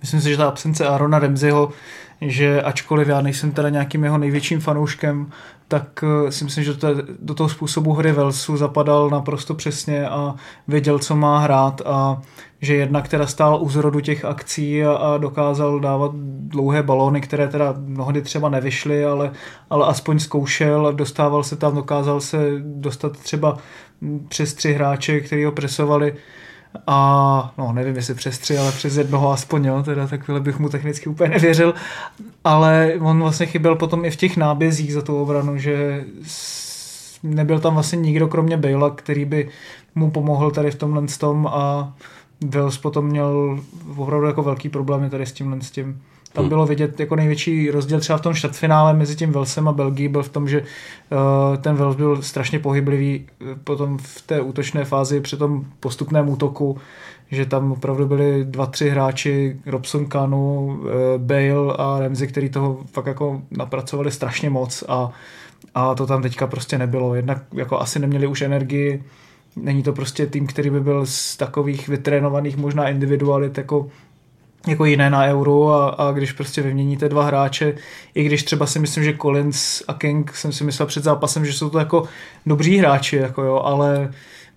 Myslím 0.00 0.20
si, 0.20 0.30
že 0.30 0.36
ta 0.36 0.48
absence 0.48 0.86
Arona 0.86 1.18
Remziho, 1.18 1.72
že 2.20 2.62
ačkoliv 2.62 3.08
já 3.08 3.20
nejsem 3.20 3.52
teda 3.52 3.68
nějakým 3.68 4.04
jeho 4.04 4.18
největším 4.18 4.60
fanouškem, 4.60 5.30
tak 5.68 6.04
eh, 6.04 6.32
si 6.32 6.44
myslím, 6.44 6.64
že 6.64 6.72
do 7.20 7.34
toho 7.34 7.48
způsobu 7.48 7.92
hry 7.92 8.12
Velsu 8.12 8.56
zapadal 8.56 9.10
naprosto 9.10 9.54
přesně 9.54 10.08
a 10.08 10.34
věděl, 10.68 10.98
co 10.98 11.16
má 11.16 11.38
hrát 11.38 11.82
a 11.84 12.22
že 12.64 12.74
jedna, 12.74 13.02
která 13.02 13.26
stál 13.26 13.62
u 13.62 13.68
zrodu 13.68 14.00
těch 14.00 14.24
akcí 14.24 14.84
a, 14.84 14.92
a 14.92 15.18
dokázal 15.18 15.80
dávat 15.80 16.10
dlouhé 16.38 16.82
balóny, 16.82 17.20
které 17.20 17.48
teda 17.48 17.74
mnohdy 17.78 18.22
třeba 18.22 18.48
nevyšly, 18.48 19.04
ale, 19.04 19.32
ale 19.70 19.86
aspoň 19.86 20.18
zkoušel, 20.18 20.92
dostával 20.92 21.42
se 21.42 21.56
tam, 21.56 21.74
dokázal 21.74 22.20
se 22.20 22.38
dostat 22.58 23.12
třeba 23.12 23.58
přes 24.28 24.54
tři 24.54 24.72
hráče, 24.72 25.20
kteří 25.20 25.44
ho 25.44 25.52
presovali 25.52 26.14
a 26.86 27.52
no 27.58 27.72
nevím, 27.72 27.96
jestli 27.96 28.14
přes 28.14 28.38
tři, 28.38 28.58
ale 28.58 28.72
přes 28.72 28.96
jednoho 28.96 29.32
aspoň, 29.32 29.64
jo, 29.64 29.82
teda 29.82 30.06
takhle 30.06 30.40
bych 30.40 30.58
mu 30.58 30.68
technicky 30.68 31.08
úplně 31.08 31.30
nevěřil, 31.30 31.74
ale 32.44 32.94
on 33.00 33.20
vlastně 33.20 33.46
chyběl 33.46 33.76
potom 33.76 34.04
i 34.04 34.10
v 34.10 34.16
těch 34.16 34.36
nábězích 34.36 34.92
za 34.92 35.02
tu 35.02 35.22
obranu, 35.22 35.58
že 35.58 36.04
nebyl 37.22 37.60
tam 37.60 37.74
vlastně 37.74 37.96
nikdo 37.96 38.28
kromě 38.28 38.56
Bejla, 38.56 38.90
který 38.90 39.24
by 39.24 39.48
mu 39.94 40.10
pomohl 40.10 40.50
tady 40.50 40.70
v 40.70 40.74
tomhle 40.74 41.02
tom 41.18 41.46
a 41.46 41.94
Wales 42.50 42.78
potom 42.78 43.06
měl 43.06 43.58
opravdu 43.96 44.26
jako 44.26 44.42
velký 44.42 44.68
problémy 44.68 45.10
tady 45.10 45.26
s 45.26 45.32
tímhle 45.32 45.60
s 45.60 45.70
tím. 45.70 46.02
Tam 46.34 46.42
hmm. 46.42 46.48
bylo 46.48 46.66
vidět 46.66 47.00
jako 47.00 47.16
největší 47.16 47.70
rozdíl 47.70 48.00
třeba 48.00 48.18
v 48.18 48.20
tom 48.20 48.34
čtvrtfinále 48.34 48.94
mezi 48.94 49.16
tím 49.16 49.32
Velsem 49.32 49.68
a 49.68 49.72
Belgií 49.72 50.08
byl 50.08 50.22
v 50.22 50.28
tom, 50.28 50.48
že 50.48 50.60
uh, 50.60 51.56
ten 51.56 51.76
Vels 51.76 51.96
byl 51.96 52.22
strašně 52.22 52.58
pohyblivý 52.58 53.26
eh, 53.26 53.44
potom 53.64 53.98
v 53.98 54.22
té 54.22 54.40
útočné 54.40 54.84
fázi 54.84 55.20
při 55.20 55.36
tom 55.36 55.64
postupném 55.80 56.28
útoku, 56.28 56.78
že 57.30 57.46
tam 57.46 57.72
opravdu 57.72 58.06
byli 58.06 58.44
dva, 58.44 58.66
tři 58.66 58.90
hráči, 58.90 59.56
Robson 59.66 60.06
Kanu, 60.06 60.66
uh, 60.66 60.88
Bale 61.18 61.74
a 61.78 61.98
Ramsey, 62.00 62.26
který 62.26 62.48
toho 62.48 62.78
fakt 62.92 63.06
jako 63.06 63.42
napracovali 63.50 64.10
strašně 64.10 64.50
moc 64.50 64.84
a, 64.88 65.10
a 65.74 65.94
to 65.94 66.06
tam 66.06 66.22
teďka 66.22 66.46
prostě 66.46 66.78
nebylo. 66.78 67.14
Jednak 67.14 67.42
jako 67.52 67.80
asi 67.80 67.98
neměli 67.98 68.26
už 68.26 68.42
energii, 68.42 69.02
není 69.56 69.82
to 69.82 69.92
prostě 69.92 70.26
tým, 70.26 70.46
který 70.46 70.70
by 70.70 70.80
byl 70.80 71.06
z 71.06 71.36
takových 71.36 71.88
vytrénovaných 71.88 72.56
možná 72.56 72.88
individualit 72.88 73.58
jako 73.58 73.90
jako 74.66 74.84
jiné 74.84 75.10
na 75.10 75.24
euro 75.24 75.68
a, 75.68 75.88
a 75.88 76.12
když 76.12 76.32
prostě 76.32 76.62
vyměníte 76.62 77.08
dva 77.08 77.24
hráče, 77.24 77.74
i 78.14 78.24
když 78.24 78.42
třeba 78.42 78.66
si 78.66 78.78
myslím, 78.78 79.04
že 79.04 79.16
Collins 79.16 79.82
a 79.88 79.94
King 79.94 80.34
jsem 80.34 80.52
si 80.52 80.64
myslel 80.64 80.86
před 80.86 81.04
zápasem, 81.04 81.46
že 81.46 81.52
jsou 81.52 81.70
to 81.70 81.78
jako 81.78 82.04
dobří 82.46 82.78
hráči, 82.78 83.16
jako 83.16 83.42
jo, 83.42 83.60
ale 83.64 84.10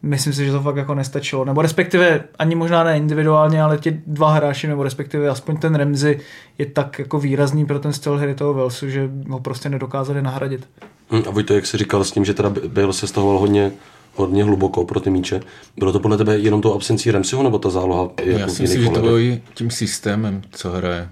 myslím 0.04 0.34
si, 0.34 0.46
že 0.46 0.52
to 0.52 0.62
fakt 0.62 0.76
jako 0.76 0.96
nestačilo. 0.96 1.46
Nebo 1.46 1.62
respektive 1.62 2.24
ani 2.40 2.56
možná 2.56 2.84
ne 2.84 2.98
individuálně, 2.98 3.62
ale 3.62 3.78
ti 3.78 4.02
dva 4.08 4.32
hráči, 4.32 4.68
nebo 4.68 4.84
respektive 4.84 5.30
aspoň 5.30 5.58
ten 5.58 5.76
Remzi 5.76 6.20
je 6.58 6.66
tak 6.66 7.00
jako 7.00 7.20
výrazný 7.20 7.66
pro 7.66 7.80
ten 7.80 7.94
styl 7.94 8.18
hry 8.18 8.36
toho 8.36 8.54
Velsu, 8.54 8.90
že 8.90 9.10
ho 9.30 9.40
prostě 9.40 9.70
nedokázali 9.70 10.22
nahradit. 10.22 10.68
Hm, 11.12 11.24
a 11.28 11.32
Vojto, 11.32 11.54
jak 11.54 11.66
jsi 11.66 11.78
říkal 11.78 12.04
s 12.04 12.12
tím, 12.12 12.26
že 12.26 12.34
teda 12.34 12.50
byl 12.68 12.94
se 12.94 13.08
stahoval 13.08 13.40
hodně 13.40 13.72
hodně 14.18 14.44
hluboko 14.44 14.86
pro 14.86 15.00
ty 15.00 15.10
míče. 15.10 15.42
Bylo 15.78 15.92
to 15.92 16.00
podle 16.00 16.18
tebe 16.18 16.38
jenom 16.38 16.62
tou 16.62 16.74
absencí 16.74 17.12
Remsiho, 17.12 17.44
nebo 17.44 17.60
ta 17.60 17.70
záloha 17.70 18.10
je 18.24 18.32
Já 18.32 18.40
jako 18.40 18.52
si 18.52 18.62
myslím, 18.62 18.84
že 18.84 18.90
to 18.90 19.02
bylo 19.02 19.20
i 19.20 19.42
tím 19.54 19.72
systémem, 19.72 20.42
co 20.52 20.72
hraje 20.72 21.10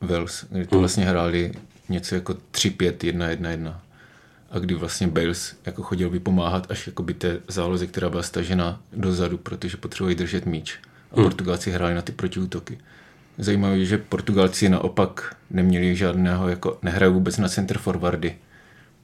Wales, 0.00 0.46
kdy 0.50 0.66
to 0.66 0.76
hmm. 0.76 0.80
vlastně 0.80 1.04
hráli 1.04 1.52
něco 1.88 2.14
jako 2.14 2.34
3-5-1-1-1 2.52 3.74
a 4.50 4.58
kdy 4.58 4.74
vlastně 4.74 5.06
Bales 5.06 5.56
jako 5.66 5.82
chodil 5.82 6.10
vypomáhat 6.10 6.70
až 6.70 6.86
jako 6.86 7.02
by 7.02 7.14
té 7.14 7.40
záloze, 7.48 7.86
která 7.86 8.08
byla 8.08 8.22
stažena 8.22 8.80
dozadu, 8.92 9.38
protože 9.38 9.76
potřebovali 9.76 10.14
držet 10.14 10.46
míč. 10.46 10.78
A 11.12 11.16
hmm. 11.16 11.24
Portugalci 11.24 11.70
hráli 11.70 11.94
na 11.94 12.02
ty 12.02 12.12
protiútoky. 12.12 12.78
Zajímavé 13.38 13.78
je, 13.78 13.84
že 13.84 13.98
Portugalci 13.98 14.68
naopak 14.68 15.36
neměli 15.50 15.96
žádného, 15.96 16.48
jako 16.48 16.78
nehrají 16.82 17.12
vůbec 17.12 17.38
na 17.38 17.48
center 17.48 17.78
forwardy 17.78 18.36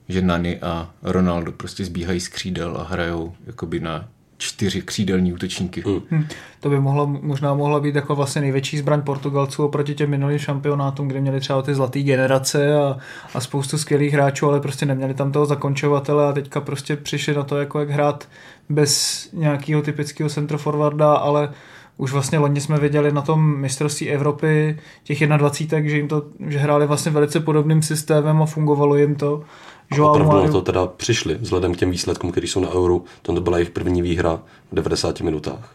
že 0.09 0.23
Nani 0.23 0.59
a 0.59 0.91
Ronaldo 1.03 1.53
prostě 1.53 1.85
zbíhají 1.85 2.21
z 2.21 2.29
křídel 2.29 2.77
a 2.77 2.93
hrajou 2.93 3.33
jakoby 3.47 3.81
na 3.81 4.09
čtyři 4.39 4.83
křídelní 4.83 5.33
útočníky. 5.33 5.83
Hmm. 5.87 6.01
Hmm. 6.11 6.27
To 6.61 6.71
by 6.71 6.81
mohlo, 6.81 7.07
možná 7.07 7.55
mohla 7.55 7.81
být 7.81 7.95
jako 7.95 8.17
vlastně 8.17 8.41
největší 8.41 8.79
zbraň 8.79 9.03
Portugalců 9.03 9.65
oproti 9.65 9.95
těm 9.95 10.11
minulým 10.11 10.39
šampionátům, 10.39 11.09
kde 11.09 11.21
měli 11.21 11.41
třeba 11.41 11.63
ty 11.63 11.75
zlaté 11.75 12.03
generace 12.03 12.77
a, 12.77 12.97
a 13.35 13.41
spoustu 13.41 13.79
skvělých 13.79 14.13
hráčů, 14.13 14.47
ale 14.47 14.61
prostě 14.61 14.87
neměli 14.87 15.15
tam 15.15 15.33
toho 15.33 15.47
zakončovatele 15.47 16.29
a 16.29 16.33
teďka 16.33 16.61
prostě 16.61 16.97
přišli 16.97 17.35
na 17.35 17.43
to, 17.43 17.57
jako 17.57 17.79
jak 17.81 17.91
hrát 17.91 18.29
bez 18.69 19.29
nějakého 19.33 19.83
typického 19.83 20.31
centroforwarda, 20.31 21.15
ale 21.15 21.49
už 21.97 22.13
vlastně 22.13 22.39
loni 22.39 22.61
jsme 22.61 22.79
viděli 22.79 23.13
na 23.13 23.23
tom 23.23 23.57
mistrovství 23.57 24.11
Evropy 24.11 24.79
těch 25.05 25.27
21, 25.27 25.91
že 25.91 25.97
jim 25.97 26.09
to, 26.09 26.23
že 26.47 26.59
hráli 26.59 26.87
vlastně 26.87 27.13
velice 27.13 27.41
podobným 27.41 27.83
systémem 27.83 28.43
a 28.43 28.47
fungovalo 28.47 28.97
jim 28.97 29.15
to 29.15 29.43
a 29.91 30.11
opravdu 30.11 30.33
Mario... 30.33 30.47
na 30.47 30.53
to 30.53 30.61
teda 30.61 30.87
přišli, 30.87 31.35
vzhledem 31.35 31.75
k 31.75 31.77
těm 31.77 31.91
výsledkům, 31.91 32.33
které 32.33 32.47
jsou 32.47 32.61
na 32.61 32.71
Euro. 32.71 33.01
To 33.23 33.41
byla 33.41 33.59
jejich 33.59 33.71
první 33.71 34.03
výhra 34.03 34.41
v 34.73 34.75
90 34.75 35.21
minutách. 35.21 35.75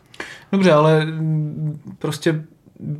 Dobře, 0.52 0.74
ale 0.74 1.08
prostě 2.00 2.44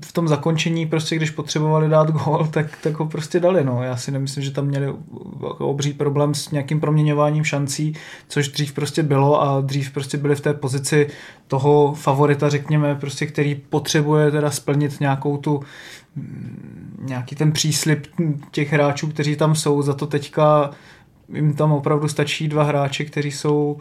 v 0.06 0.14
tom 0.14 0.28
zakončení, 0.28 0.86
prostě 0.86 1.16
když 1.16 1.30
potřebovali 1.30 1.90
dát 1.90 2.12
gol, 2.12 2.48
tak, 2.52 2.66
tak 2.84 3.00
ho 3.00 3.06
prostě 3.06 3.40
dali. 3.40 3.64
No. 3.64 3.84
Já 3.84 3.98
si 3.98 4.12
nemyslím, 4.12 4.44
že 4.44 4.52
tam 4.52 4.66
měli 4.66 4.94
obří 5.40 5.94
problém 5.94 6.34
s 6.34 6.52
nějakým 6.52 6.80
proměňováním 6.80 7.44
šancí, 7.44 7.94
což 8.28 8.48
dřív 8.48 8.74
prostě 8.74 9.04
bylo 9.04 9.42
a 9.42 9.62
dřív 9.62 9.92
prostě 9.92 10.18
byli 10.18 10.36
v 10.36 10.42
té 10.42 10.54
pozici 10.54 11.10
toho 11.48 11.94
favorita, 11.94 12.50
řekněme, 12.50 12.96
prostě, 12.96 13.26
který 13.26 13.56
potřebuje 13.56 14.32
teda 14.32 14.52
splnit 14.52 15.00
nějakou 15.00 15.38
tu 15.38 15.64
nějaký 17.00 17.36
ten 17.36 17.52
příslip 17.52 18.08
těch 18.52 18.74
hráčů, 18.74 19.08
kteří 19.08 19.36
tam 19.36 19.56
jsou, 19.56 19.82
za 19.82 19.94
to 19.94 20.08
teďka 20.08 20.72
jim 21.34 21.54
tam 21.54 21.72
opravdu 21.72 22.08
stačí 22.08 22.48
dva 22.48 22.64
hráči, 22.64 23.06
kteří 23.06 23.32
jsou 23.32 23.78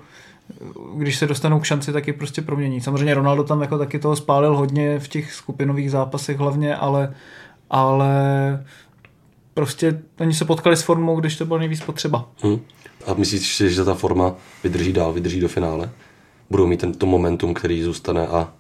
když 0.97 1.19
se 1.19 1.27
dostanou 1.27 1.61
k 1.61 1.65
šanci, 1.65 1.93
tak 1.93 2.07
je 2.07 2.13
prostě 2.13 2.43
promění. 2.43 2.81
Samozřejmě 2.81 3.15
Ronaldo 3.15 3.45
tam 3.45 3.61
jako 3.61 3.79
taky 3.79 3.99
toho 3.99 4.17
spálil 4.17 4.57
hodně 4.57 4.99
v 4.99 5.09
těch 5.09 5.33
skupinových 5.33 5.91
zápasech 5.91 6.39
hlavně, 6.39 6.77
ale, 6.77 7.15
ale 7.71 8.15
prostě 9.55 10.03
oni 10.21 10.35
se 10.35 10.45
potkali 10.45 10.77
s 10.77 10.83
formou, 10.83 11.21
když 11.21 11.37
to 11.37 11.45
bylo 11.45 11.59
nejvíc 11.59 11.81
potřeba. 11.81 12.29
Hmm. 12.43 12.61
A 13.07 13.15
myslíš 13.15 13.57
si, 13.57 13.71
že 13.71 13.85
ta 13.85 13.95
forma 13.95 14.35
vydrží 14.65 14.93
dál, 14.93 15.13
vydrží 15.13 15.41
do 15.41 15.49
finále? 15.49 15.91
Budou 16.51 16.67
mít 16.67 16.81
tento 16.81 17.07
momentum, 17.07 17.55
který 17.55 17.83
zůstane 17.83 18.27
a 18.27 18.53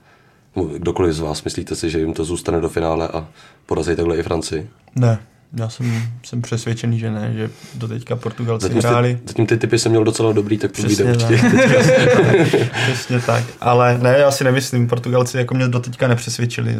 kdokoliv 0.76 1.14
z 1.14 1.20
vás 1.20 1.44
myslíte 1.44 1.76
si, 1.76 1.90
že 1.90 1.98
jim 1.98 2.12
to 2.12 2.24
zůstane 2.24 2.60
do 2.60 2.68
finále 2.68 3.08
a 3.08 3.28
porazí 3.66 3.96
takhle 3.96 4.16
i 4.16 4.22
Francii? 4.22 4.70
Ne, 4.94 5.18
já 5.56 5.68
jsem, 5.68 6.02
jsem 6.22 6.42
přesvědčený, 6.42 6.98
že 6.98 7.10
ne, 7.10 7.32
že 7.34 7.50
do 7.74 7.88
teďka 7.88 8.16
Portugalci 8.16 8.62
zatím 8.62 8.80
hráli. 8.80 9.14
Ty, 9.14 9.22
zatím 9.26 9.46
ty 9.46 9.56
typy 9.56 9.78
jsem 9.78 9.92
měl 9.92 10.04
docela 10.04 10.32
dobrý, 10.32 10.58
tak 10.58 10.72
to 10.72 10.82
vyjde 10.82 11.04
určitě. 11.04 11.36
Přesně 12.84 13.20
tak, 13.20 13.44
ale 13.60 13.98
ne, 13.98 14.18
já 14.18 14.30
si 14.30 14.44
nemyslím, 14.44 14.88
Portugalci 14.88 15.38
jako 15.38 15.54
mě 15.54 15.68
do 15.68 15.80
teďka 15.80 16.08
nepřesvědčili, 16.08 16.76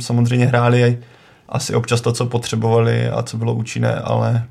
samozřejmě 0.00 0.46
hráli 0.46 0.98
asi 1.48 1.74
občas 1.74 2.00
to, 2.00 2.12
co 2.12 2.26
potřebovali 2.26 3.08
a 3.08 3.22
co 3.22 3.36
bylo 3.36 3.54
účinné, 3.54 3.94
ale 3.94 4.44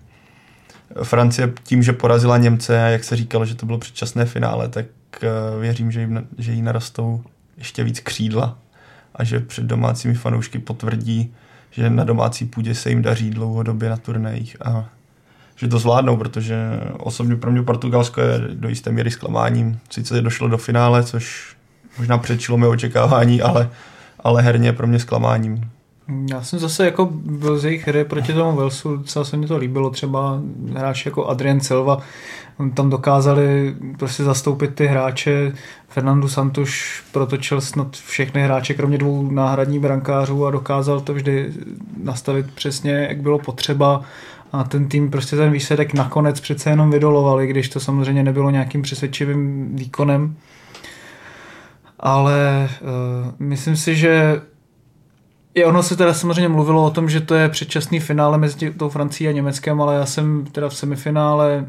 Francie 1.04 1.54
tím, 1.64 1.84
že 1.84 1.94
porazila 1.94 2.38
Němce 2.38 2.84
a 2.84 2.88
jak 2.88 3.04
se 3.04 3.16
říkalo, 3.16 3.46
že 3.46 3.56
to 3.56 3.66
bylo 3.66 3.78
předčasné 3.78 4.26
finále, 4.26 4.70
tak 4.70 4.86
eh, 5.22 5.30
věřím, 5.60 5.92
že, 5.92 6.00
jim, 6.00 6.28
že 6.38 6.52
jí 6.52 6.62
narostou 6.62 7.24
ještě 7.58 7.84
víc 7.84 8.00
křídla 8.00 8.58
a 9.16 9.24
že 9.24 9.40
před 9.40 9.64
domácími 9.64 10.14
fanoušky 10.14 10.60
potvrdí, 10.60 11.34
že 11.78 11.90
na 11.90 12.04
domácí 12.04 12.46
půdě 12.46 12.76
se 12.76 12.90
jim 12.90 13.02
daří 13.02 13.30
dlouhodobě 13.30 13.90
na 13.90 13.98
turnajích 13.98 14.58
a 14.66 14.86
že 15.56 15.68
to 15.68 15.80
zvládnou, 15.80 16.18
protože 16.18 16.56
osobně 16.98 17.36
pro 17.36 17.52
mě 17.52 17.64
Portugalsko 17.64 18.22
je 18.22 18.40
do 18.54 18.70
jisté 18.70 18.92
míry 18.92 19.12
zklamáním. 19.12 19.80
Sice 19.90 20.22
došlo 20.22 20.48
do 20.48 20.58
finále, 20.58 21.04
což 21.04 21.56
možná 21.98 22.18
předčilo 22.18 22.58
mé 22.58 22.68
očekávání, 22.68 23.42
ale, 23.42 23.70
ale 24.20 24.42
herně 24.42 24.74
pro 24.74 24.88
mě 24.88 25.00
zklamáním. 25.00 25.70
Já 26.30 26.42
jsem 26.42 26.60
zase 26.60 26.86
jako 26.86 27.06
byl 27.12 27.58
z 27.58 27.66
jejich 27.66 27.88
hry 27.88 28.06
proti 28.06 28.34
tomu 28.34 28.58
Velsu, 28.58 28.98
docela 28.98 29.26
se 29.26 29.38
mi 29.38 29.48
to 29.48 29.58
líbilo, 29.58 29.90
třeba 29.90 30.42
hráči 30.76 31.08
jako 31.08 31.26
Adrian 31.26 31.60
Silva, 31.60 31.98
tam 32.74 32.90
dokázali 32.90 33.76
prostě 33.98 34.24
zastoupit 34.24 34.76
ty 34.76 34.88
hráče, 34.88 35.54
Fernando 35.88 36.30
Santuš 36.30 37.04
protočil 37.12 37.62
snad 37.62 37.96
všechny 37.96 38.44
hráče, 38.44 38.74
kromě 38.74 38.98
dvou 38.98 39.32
náhradních 39.32 39.80
brankářů 39.80 40.46
a 40.46 40.52
dokázal 40.52 41.02
to 41.02 41.14
vždy 41.14 41.54
nastavit 42.04 42.52
přesně, 42.56 42.92
jak 42.92 43.22
bylo 43.22 43.40
potřeba. 43.40 44.02
A 44.52 44.64
ten 44.64 44.88
tým 44.88 45.12
prostě 45.12 45.36
ten 45.36 45.52
výsledek 45.52 45.94
nakonec 45.94 46.40
přece 46.40 46.70
jenom 46.70 46.92
vydoloval, 46.92 47.42
i 47.42 47.48
když 47.48 47.70
to 47.70 47.80
samozřejmě 47.80 48.24
nebylo 48.24 48.50
nějakým 48.50 48.82
přesvědčivým 48.82 49.70
výkonem. 49.76 50.36
Ale 52.00 52.70
uh, 52.82 53.32
myslím 53.40 53.76
si, 53.76 53.96
že 53.96 54.42
i 55.56 55.66
ono 55.66 55.84
se 55.84 55.96
teda 55.96 56.14
samozřejmě 56.14 56.50
mluvilo 56.50 56.86
o 56.86 56.90
tom, 56.90 57.10
že 57.10 57.22
to 57.22 57.36
je 57.36 57.50
předčasný 57.50 58.00
finále 58.00 58.38
mezi 58.38 58.72
tou 58.72 58.90
Francií 58.90 59.28
a 59.28 59.32
Německem, 59.32 59.82
ale 59.82 59.96
já 59.96 60.06
jsem 60.06 60.46
teda 60.46 60.70
v 60.70 60.76
semifinále 60.76 61.66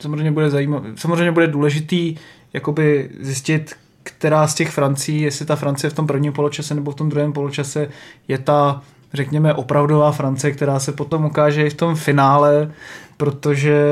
samozřejmě 0.00 0.32
bude 0.32 0.50
zajímavý, 0.50 0.90
samozřejmě 0.96 1.32
bude 1.32 1.46
důležitý 1.46 2.16
jakoby 2.52 3.10
zjistit, 3.20 3.76
která 4.02 4.46
z 4.46 4.54
těch 4.54 4.70
Francií, 4.70 5.22
jestli 5.22 5.46
ta 5.46 5.56
Francie 5.56 5.90
v 5.90 5.94
tom 5.94 6.06
prvním 6.06 6.32
poločase 6.32 6.74
nebo 6.74 6.90
v 6.90 6.94
tom 6.94 7.08
druhém 7.08 7.32
poločase 7.32 7.88
je 8.28 8.38
ta, 8.38 8.82
řekněme, 9.14 9.54
opravdová 9.54 10.12
Francie, 10.12 10.52
která 10.52 10.78
se 10.78 10.92
potom 10.92 11.24
ukáže 11.24 11.66
i 11.66 11.70
v 11.70 11.74
tom 11.74 11.96
finále, 11.96 12.72
protože 13.16 13.84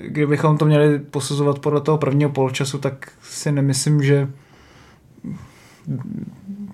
kdybychom 0.00 0.58
to 0.58 0.64
měli 0.64 0.98
posuzovat 0.98 1.58
podle 1.58 1.80
toho 1.80 1.98
prvního 1.98 2.30
poločasu, 2.30 2.78
tak 2.78 3.12
si 3.22 3.52
nemyslím, 3.52 4.02
že 4.02 4.28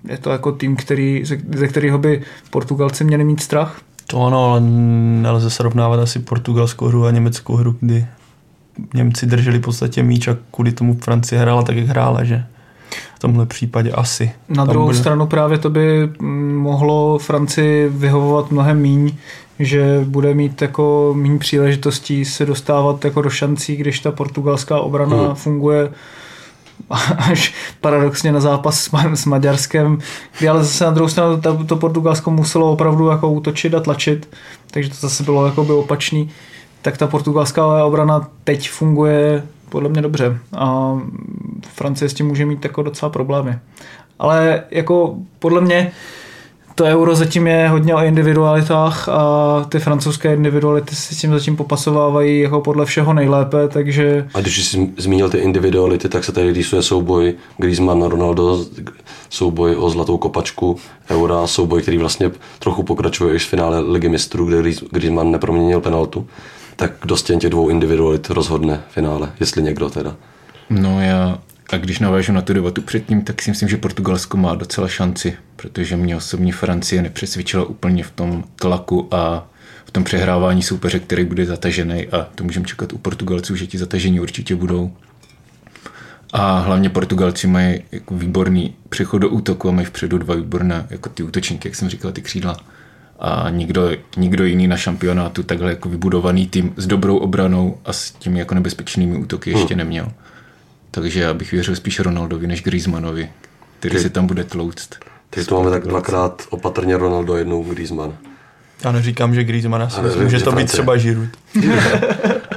je 0.07 0.17
to 0.17 0.29
jako 0.29 0.51
tým, 0.51 0.75
který, 0.75 1.23
ze 1.55 1.67
kterého 1.67 1.97
by 1.97 2.21
Portugalci 2.49 3.03
měli 3.03 3.23
mít 3.23 3.41
strach. 3.41 3.81
To 4.07 4.25
ano, 4.25 4.51
ale 4.51 4.61
nelze 5.21 5.49
srovnávat 5.49 5.99
asi 5.99 6.19
portugalskou 6.19 6.85
hru 6.85 7.05
a 7.05 7.11
německou 7.11 7.55
hru, 7.55 7.75
kdy 7.79 8.05
Němci 8.93 9.25
drželi 9.25 9.57
v 9.57 9.61
podstatě 9.61 10.03
míč 10.03 10.27
a 10.27 10.37
kvůli 10.51 10.71
tomu 10.71 10.93
Francie 10.93 11.41
hrála 11.41 11.63
tak, 11.63 11.75
jak 11.75 11.87
hrála, 11.87 12.23
že? 12.23 12.45
tomhle 13.23 13.45
případě 13.45 13.91
asi. 13.91 14.31
Na 14.49 14.55
Tam 14.55 14.67
druhou 14.67 14.85
bude- 14.85 14.97
stranu 14.97 15.27
právě 15.27 15.57
to 15.57 15.69
by 15.69 16.09
mohlo 16.61 17.17
Francii 17.17 17.89
vyhovovat 17.89 18.51
mnohem 18.51 18.79
míň, 18.79 19.15
že 19.59 20.01
bude 20.05 20.33
mít 20.33 20.61
jako 20.61 21.13
méně 21.17 21.39
příležitostí 21.39 22.25
se 22.25 22.45
dostávat 22.45 23.05
jako 23.05 23.21
do 23.21 23.29
šancí, 23.29 23.75
když 23.75 23.99
ta 23.99 24.11
portugalská 24.11 24.79
obrana 24.79 25.17
hmm. 25.17 25.35
funguje 25.35 25.89
až 27.17 27.53
paradoxně 27.81 28.31
na 28.31 28.39
zápas 28.39 28.83
s, 28.83 28.89
s 29.13 29.25
Maďarskem, 29.25 29.99
kdy 30.37 30.49
ale 30.49 30.63
zase 30.63 30.85
na 30.85 30.91
druhou 30.91 31.09
stranu 31.09 31.41
to, 31.41 31.63
to 31.63 31.75
Portugalsko 31.75 32.31
muselo 32.31 32.71
opravdu 32.71 33.07
jako 33.07 33.31
útočit 33.31 33.73
a 33.73 33.79
tlačit, 33.79 34.29
takže 34.71 34.89
to 34.89 34.95
zase 34.95 35.23
bylo 35.23 35.45
jako 35.45 35.63
by 35.63 35.73
opačný, 35.73 36.29
tak 36.81 36.97
ta 36.97 37.07
portugalská 37.07 37.85
obrana 37.85 38.27
teď 38.43 38.69
funguje 38.69 39.43
podle 39.69 39.89
mě 39.89 40.01
dobře 40.01 40.37
a 40.57 40.99
Francie 41.73 42.09
s 42.09 42.13
tím 42.13 42.27
může 42.27 42.45
mít 42.45 42.63
jako 42.63 42.83
docela 42.83 43.09
problémy. 43.09 43.59
Ale 44.19 44.63
jako 44.71 45.15
podle 45.39 45.61
mě 45.61 45.91
to 46.75 46.83
euro 46.83 47.15
zatím 47.15 47.47
je 47.47 47.67
hodně 47.69 47.95
o 47.95 48.03
individualitách 48.03 49.09
a 49.09 49.65
ty 49.69 49.79
francouzské 49.79 50.33
individuality 50.33 50.95
si 50.95 51.15
s 51.15 51.21
tím 51.21 51.33
zatím 51.33 51.55
popasovávají 51.57 52.39
jako 52.39 52.61
podle 52.61 52.85
všeho 52.85 53.13
nejlépe, 53.13 53.67
takže 53.67 54.27
A 54.33 54.41
když 54.41 54.65
jsi 54.65 54.89
zmínil 54.97 55.29
ty 55.29 55.37
individuality, 55.37 56.09
tak 56.09 56.23
se 56.23 56.31
tady 56.31 56.53
rýsuje 56.53 56.81
souboj 56.81 57.33
Griezmann 57.57 58.03
a 58.03 58.07
Ronaldo, 58.07 58.65
souboj 59.29 59.75
o 59.75 59.89
zlatou 59.89 60.17
kopačku 60.17 60.77
Eura, 61.09 61.47
souboj, 61.47 61.81
který 61.81 61.97
vlastně 61.97 62.31
trochu 62.59 62.83
pokračuje 62.83 63.35
už 63.35 63.45
v 63.45 63.49
finále 63.49 63.79
Ligy 63.79 64.09
mistrů, 64.09 64.45
kde 64.45 64.61
Griez- 64.61 64.87
Griezmann 64.91 65.31
neproměnil 65.31 65.81
penaltu. 65.81 66.27
Tak 66.75 66.91
kdo 67.01 67.17
z 67.17 67.23
těch 67.23 67.37
dvou 67.49 67.69
individualit 67.69 68.29
rozhodne 68.29 68.81
v 68.89 68.93
finále, 68.93 69.29
jestli 69.39 69.63
někdo 69.63 69.89
teda. 69.89 70.15
No 70.69 71.01
já, 71.01 71.37
a 71.73 71.77
když 71.77 71.99
navážu 71.99 72.33
na 72.33 72.41
tu 72.41 72.53
debatu 72.53 72.81
předtím, 72.81 73.21
tak 73.21 73.41
si 73.41 73.51
myslím, 73.51 73.69
že 73.69 73.77
Portugalsko 73.77 74.37
má 74.37 74.55
docela 74.55 74.87
šanci, 74.87 75.37
protože 75.55 75.97
mě 75.97 76.15
osobně 76.15 76.53
Francie 76.53 77.01
nepřesvědčila 77.01 77.65
úplně 77.65 78.03
v 78.03 78.11
tom 78.11 78.43
tlaku 78.55 79.07
a 79.11 79.47
v 79.85 79.91
tom 79.91 80.03
přehrávání 80.03 80.63
soupeře, 80.63 80.99
který 80.99 81.25
bude 81.25 81.45
zatažený 81.45 82.07
a 82.07 82.27
to 82.35 82.43
můžeme 82.43 82.65
čekat 82.65 82.93
u 82.93 82.97
Portugalců, 82.97 83.55
že 83.55 83.67
ti 83.67 83.77
zatažení 83.77 84.19
určitě 84.19 84.55
budou. 84.55 84.91
A 86.33 86.59
hlavně 86.59 86.89
Portugalci 86.89 87.47
mají 87.47 87.83
jako 87.91 88.15
výborný 88.15 88.75
přechod 88.89 89.17
do 89.17 89.29
útoku 89.29 89.69
a 89.69 89.71
mají 89.71 89.85
vpředu 89.85 90.17
dva 90.17 90.35
výborné 90.35 90.87
jako 90.89 91.09
ty 91.09 91.23
útočníky, 91.23 91.67
jak 91.67 91.75
jsem 91.75 91.89
říkal, 91.89 92.11
ty 92.11 92.21
křídla. 92.21 92.57
A 93.19 93.49
nikdo, 93.49 93.91
nikdo 94.17 94.45
jiný 94.45 94.67
na 94.67 94.77
šampionátu 94.77 95.43
takhle 95.43 95.69
jako 95.69 95.89
vybudovaný 95.89 96.47
tým 96.47 96.73
s 96.77 96.87
dobrou 96.87 97.17
obranou 97.17 97.77
a 97.85 97.93
s 97.93 98.11
těmi 98.11 98.39
jako 98.39 98.55
nebezpečnými 98.55 99.17
útoky 99.17 99.49
ještě 99.51 99.75
neměl. 99.75 100.11
Takže 100.95 101.21
já 101.21 101.33
bych 101.33 101.51
věřil 101.51 101.75
spíš 101.75 101.99
Ronaldovi 101.99 102.47
než 102.47 102.63
Griezmannovi, 102.63 103.29
který 103.79 103.95
Ty- 103.95 104.01
se 104.01 104.09
tam 104.09 104.27
bude 104.27 104.43
tlouct. 104.43 104.89
Teď 105.29 105.47
to 105.47 105.55
máme 105.55 105.71
tak 105.71 105.87
dvakrát 105.87 106.43
opatrně 106.49 106.97
Ronaldo, 106.97 107.35
jednou 107.37 107.63
Griezmann. 107.63 108.13
Já 108.83 108.91
neříkám, 108.91 109.35
že 109.35 109.43
Griezmann, 109.43 109.81
já 109.81 109.89
si 109.89 109.95
Ale 109.97 110.03
myslím, 110.03 110.21
vím, 110.21 110.31
že 110.31 110.37
že 110.39 110.43
to 110.45 110.51
být 110.51 110.55
Francie. 110.55 110.73
třeba 110.73 110.95
Giroud. 110.97 111.29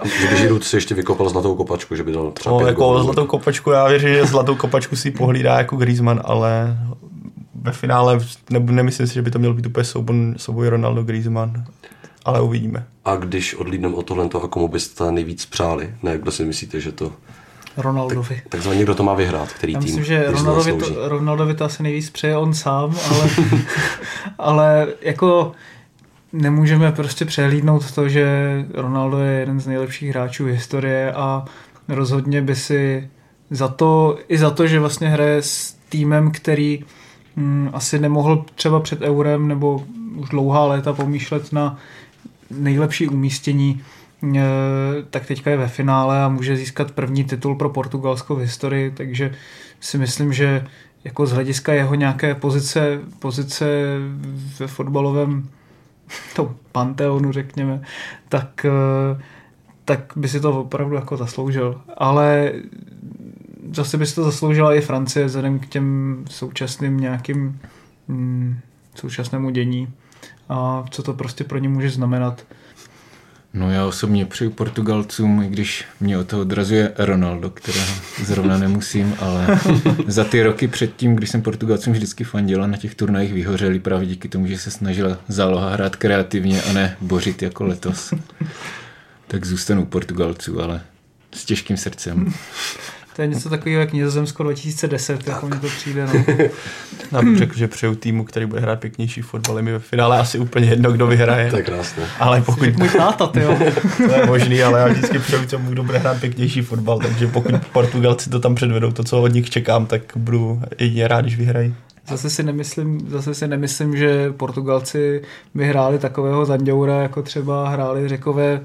A 0.03 0.09
že 0.09 0.29
by 0.29 0.37
Giroud 0.37 0.64
si 0.64 0.77
ještě 0.77 0.94
vykopal 0.94 1.29
zlatou 1.29 1.55
kopačku, 1.55 1.96
že 1.96 2.03
by 2.03 2.12
dal 2.12 2.31
třeba 2.31 2.61
No, 2.61 2.66
jako 2.66 2.85
gólů. 2.85 3.03
zlatou 3.03 3.27
kopačku, 3.27 3.70
já 3.70 3.88
věřím, 3.88 4.09
že 4.09 4.25
zlatou 4.27 4.55
kopačku 4.55 4.96
si 4.96 5.11
pohlídá 5.11 5.59
jako 5.59 5.77
Griezmann, 5.77 6.20
ale 6.25 6.79
ve 7.62 7.72
finále 7.72 8.18
ne, 8.51 8.59
nemyslím 8.61 9.07
si, 9.07 9.14
že 9.14 9.22
by 9.22 9.31
to 9.31 9.38
měl 9.38 9.55
být 9.55 9.66
úplně 9.66 9.85
souboj, 9.85 10.16
souboj 10.37 10.68
Ronaldo 10.68 11.03
Griezmann, 11.03 11.64
ale 12.25 12.40
uvidíme. 12.40 12.87
A 13.05 13.16
když 13.16 13.55
odlídneme 13.55 13.94
o 13.94 14.03
tohle, 14.03 14.25
a 14.44 14.49
komu 14.49 14.68
byste 14.68 15.12
nejvíc 15.12 15.46
přáli? 15.46 15.90
Ne, 16.03 16.18
kdo 16.18 16.31
si 16.31 16.44
myslíte, 16.44 16.81
že 16.81 16.92
to... 16.92 17.12
Ronaldovi. 17.76 18.42
Takzvaně 18.48 18.78
někdo 18.78 18.94
to 18.94 19.02
má 19.02 19.14
vyhrát, 19.14 19.52
který 19.52 19.72
Já 19.72 19.78
tým. 19.78 19.86
myslím, 19.86 20.04
že 20.04 20.30
Ronaldovi 20.30 20.72
to, 20.72 21.08
Ronaldovi 21.08 21.54
to 21.54 21.64
asi 21.64 21.82
nejvíc 21.82 22.10
přeje 22.10 22.36
on 22.36 22.54
sám, 22.54 22.96
ale, 23.10 23.30
ale 24.38 24.86
jako 25.00 25.52
nemůžeme 26.32 26.92
prostě 26.92 27.24
přehlídnout 27.24 27.92
to, 27.92 28.08
že 28.08 28.26
Ronaldo 28.74 29.18
je 29.18 29.40
jeden 29.40 29.60
z 29.60 29.66
nejlepších 29.66 30.10
hráčů 30.10 30.44
historie 30.44 31.12
a 31.12 31.44
rozhodně 31.88 32.42
by 32.42 32.56
si 32.56 33.08
za 33.50 33.68
to, 33.68 34.18
i 34.28 34.38
za 34.38 34.50
to, 34.50 34.66
že 34.66 34.80
vlastně 34.80 35.08
hraje 35.08 35.42
s 35.42 35.76
týmem, 35.88 36.30
který 36.30 36.84
hm, 37.36 37.70
asi 37.72 37.98
nemohl 37.98 38.44
třeba 38.54 38.80
před 38.80 39.00
eurem 39.00 39.48
nebo 39.48 39.84
už 40.16 40.28
dlouhá 40.28 40.64
léta 40.64 40.92
pomýšlet 40.92 41.52
na 41.52 41.78
nejlepší 42.50 43.08
umístění, 43.08 43.82
tak 45.11 45.26
teďka 45.26 45.50
je 45.50 45.57
ve 45.57 45.68
finále 45.68 46.22
a 46.22 46.29
může 46.29 46.57
získat 46.57 46.92
první 46.92 47.24
titul 47.24 47.55
pro 47.55 47.70
Portugalsko 47.70 48.37
v 48.37 48.40
historii, 48.40 48.90
takže 48.90 49.35
si 49.81 49.98
myslím, 49.98 50.33
že 50.33 50.66
jako 51.05 51.26
z 51.26 51.33
hlediska 51.33 51.72
jeho 51.72 51.94
nějaké 51.94 52.35
pozice, 52.35 53.00
pozice 53.18 53.66
ve 54.59 54.66
fotbalovém 54.66 55.48
tom 56.37 56.57
panteonu, 56.72 57.33
řekněme, 57.33 57.83
tak, 58.29 58.64
eh, 58.64 59.22
tak 59.85 60.12
by 60.16 60.29
si 60.29 60.40
to 60.40 60.61
opravdu 60.61 60.96
jako 60.96 61.16
zasloužil. 61.16 61.81
Ale 61.96 62.52
zase 63.72 63.98
by 63.98 64.07
si 64.07 64.14
to 64.14 64.24
zasloužila 64.24 64.74
i 64.74 64.81
Francie 64.81 65.26
vzhledem 65.26 65.59
k 65.59 65.66
těm 65.66 66.24
současným 66.31 67.00
nějakým 67.00 67.61
mm, 68.09 68.59
současnému 68.94 69.50
dění 69.50 69.88
a 70.48 70.85
co 70.90 71.02
to 71.02 71.14
prostě 71.14 71.44
pro 71.44 71.59
ně 71.59 71.68
může 71.68 71.90
znamenat. 71.90 72.44
No 73.57 73.71
já 73.71 73.87
osobně 73.87 74.27
přeju 74.27 74.51
Portugalcům, 74.51 75.42
i 75.42 75.49
když 75.49 75.85
mě 76.01 76.19
o 76.19 76.25
to 76.25 76.40
odrazuje 76.40 76.92
Ronaldo, 76.99 77.51
kterého 77.51 77.95
zrovna 78.25 78.59
nemusím, 78.59 79.14
ale 79.19 79.61
za 80.07 80.25
ty 80.25 80.42
roky 80.42 80.69
předtím, 80.69 81.16
když 81.16 81.31
jsem 81.31 81.42
Portugalcům 81.42 81.92
vždycky 81.92 82.25
fandil 82.25 82.64
a 82.64 82.66
na 82.66 82.77
těch 82.77 82.95
turnajích 82.95 83.33
vyhořeli 83.33 83.79
právě 83.79 84.07
díky 84.07 84.29
tomu, 84.29 84.47
že 84.47 84.59
se 84.59 84.71
snažila 84.71 85.19
záloha 85.29 85.71
hrát 85.71 85.97
kreativně 85.97 86.62
a 86.62 86.73
ne 86.73 86.97
bořit 87.01 87.42
jako 87.42 87.64
letos. 87.64 88.14
Tak 89.27 89.45
zůstanu 89.45 89.87
Portugalců, 89.87 90.62
ale 90.62 90.81
s 91.35 91.45
těžkým 91.45 91.77
srdcem. 91.77 92.33
To 93.16 93.22
je 93.22 93.29
něco 93.29 93.50
takového 93.50 93.81
jak 93.81 93.92
Nizozemsko 93.92 94.42
2010, 94.42 95.29
jako 95.29 95.46
mně 95.46 95.57
to 95.57 95.66
přijde. 95.66 96.07
No. 96.07 96.24
Já 97.12 97.22
bych 97.22 97.38
řekl, 97.38 97.57
že 97.57 97.68
přeju 97.68 97.94
týmu, 97.94 98.24
který 98.24 98.46
bude 98.46 98.61
hrát 98.61 98.81
pěknější 98.81 99.22
fotbal. 99.22 99.62
Mi 99.62 99.72
ve 99.72 99.79
finále 99.79 100.18
asi 100.18 100.38
úplně 100.38 100.66
jedno, 100.66 100.92
kdo 100.92 101.07
vyhraje. 101.07 101.50
To 101.50 101.57
je 101.57 101.62
krásné. 101.62 102.02
Ale 102.18 102.42
pokud 102.42 102.76
můj 102.76 102.88
táta, 102.88 103.26
ty 103.26 103.40
jo. 103.40 103.59
to 103.96 104.12
je 104.14 104.26
možný, 104.26 104.62
ale 104.62 104.81
já 104.81 104.88
vždycky 104.88 105.18
přeju 105.18 105.46
tomu, 105.46 105.70
kdo 105.70 105.83
bude 105.83 105.98
hrát 105.98 106.20
pěknější 106.20 106.62
fotbal. 106.62 106.98
Takže 106.98 107.26
pokud 107.26 107.55
Portugalci 107.72 108.31
to 108.31 108.40
tam 108.40 108.55
předvedou, 108.55 108.92
to, 108.92 109.05
co 109.05 109.22
od 109.22 109.33
nich 109.33 109.50
čekám, 109.50 109.87
tak 109.87 110.02
budu 110.16 110.62
jedině 110.79 111.09
rád, 111.09 111.20
když 111.20 111.37
vyhrají. 111.37 111.74
Zase 112.09 112.31
si 112.31 112.42
nemyslím, 112.42 113.00
zase 113.09 113.35
si 113.35 113.48
nemyslím, 113.48 113.96
že 113.96 114.33
Portugalci 114.33 115.22
by 115.55 115.66
hráli 115.66 115.98
takového 115.98 116.44
zanděura, 116.44 117.02
jako 117.02 117.22
třeba 117.22 117.68
hráli 117.68 118.09
řekové 118.09 118.61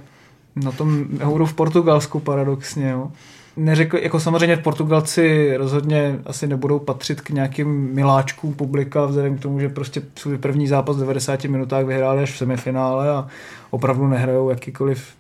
na 0.56 0.72
tom 0.72 1.06
euro 1.20 1.46
v 1.46 1.54
Portugalsku 1.54 2.20
paradoxně. 2.20 2.90
Jo. 2.90 3.12
Neřekl, 3.58 3.98
jako 3.98 4.20
samozřejmě 4.20 4.58
Portugalci 4.58 5.54
rozhodně 5.58 6.20
asi 6.26 6.48
nebudou 6.48 6.80
patřit 6.80 7.22
k 7.22 7.30
nějakým 7.30 7.94
miláčkům 7.94 8.54
publika, 8.54 9.06
vzhledem 9.06 9.38
k 9.38 9.42
tomu, 9.42 9.60
že 9.60 9.70
prostě 9.70 10.02
svůj 10.16 10.38
první 10.38 10.68
zápas 10.68 10.96
v 10.96 11.00
90 11.00 11.44
minutách 11.44 11.86
vyhráli 11.86 12.24
až 12.24 12.32
v 12.32 12.38
semifinále 12.38 13.10
a 13.10 13.28
opravdu 13.70 14.08
nehrajou 14.08 14.50
jakýkoliv 14.50 15.14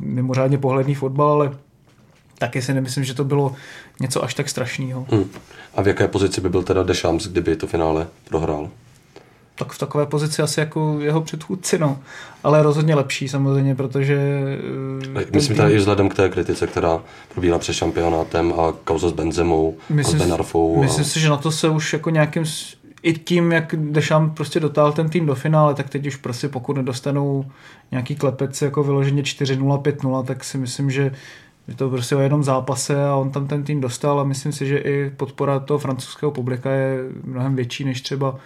mimořádně 0.00 0.58
pohledný 0.58 0.94
fotbal, 0.94 1.28
ale 1.30 1.52
taky 2.38 2.62
si 2.62 2.74
nemyslím, 2.74 3.04
že 3.04 3.14
to 3.14 3.24
bylo 3.24 3.54
něco 4.00 4.24
až 4.24 4.34
tak 4.34 4.48
strašného. 4.48 5.06
Hm. 5.12 5.24
A 5.74 5.82
v 5.82 5.88
jaké 5.88 6.08
pozici 6.08 6.40
by 6.40 6.48
byl 6.48 6.62
teda 6.62 6.82
Deschamps, 6.82 7.26
kdyby 7.26 7.56
to 7.56 7.66
finále 7.66 8.06
prohrál? 8.28 8.70
Tak 9.64 9.72
v 9.72 9.78
takové 9.78 10.06
pozici 10.06 10.42
asi 10.42 10.60
jako 10.60 10.96
jeho 11.00 11.20
předchůdci, 11.20 11.78
no. 11.78 11.98
Ale 12.44 12.62
rozhodně 12.62 12.94
lepší 12.94 13.28
samozřejmě, 13.28 13.74
protože... 13.74 14.18
eh, 15.16 15.24
Myslím 15.32 15.40
tým- 15.40 15.56
tady 15.56 15.74
i 15.74 15.76
vzhledem 15.76 16.08
k 16.08 16.14
té 16.14 16.28
kritice, 16.28 16.66
která 16.66 17.00
probíhá 17.34 17.58
před 17.58 17.72
šampionátem 17.72 18.52
a 18.52 18.72
kauza 18.84 19.08
s 19.08 19.12
Benzemou 19.12 19.74
a 19.80 19.86
s 19.86 19.94
myslím, 19.94 20.18
Benarfou. 20.18 20.80
myslím 20.80 21.02
a... 21.02 21.04
si, 21.08 21.20
že 21.20 21.28
na 21.28 21.36
to 21.36 21.50
se 21.52 21.68
už 21.68 21.92
jako 21.92 22.10
nějakým... 22.10 22.44
I 23.02 23.12
tím, 23.12 23.52
jak 23.52 23.74
Dešam 23.78 24.30
prostě 24.30 24.60
dotáhl 24.60 24.92
ten 24.92 25.08
tým 25.10 25.26
do 25.26 25.34
finále, 25.34 25.74
tak 25.74 25.88
teď 25.88 26.06
už 26.06 26.16
prostě 26.16 26.48
pokud 26.48 26.76
nedostanou 26.76 27.44
nějaký 27.90 28.16
klepec 28.16 28.62
jako 28.62 28.82
vyloženě 28.82 29.22
4-0, 29.22 29.82
5-0, 29.82 30.24
tak 30.24 30.44
si 30.44 30.58
myslím, 30.58 30.90
že 30.90 31.12
je 31.68 31.74
to 31.74 31.90
prostě 31.90 32.16
o 32.16 32.20
jednom 32.20 32.44
zápase 32.44 33.04
a 33.04 33.14
on 33.16 33.30
tam 33.30 33.46
ten 33.46 33.62
tým 33.62 33.80
dostal 33.80 34.20
a 34.20 34.24
myslím 34.24 34.52
si, 34.52 34.66
že 34.66 34.78
i 34.78 35.10
podpora 35.16 35.58
toho 35.58 35.78
francouzského 35.78 36.30
publika 36.32 36.70
je 36.70 36.98
mnohem 37.24 37.56
větší, 37.56 37.84
než 37.84 38.00
třeba 38.00 38.36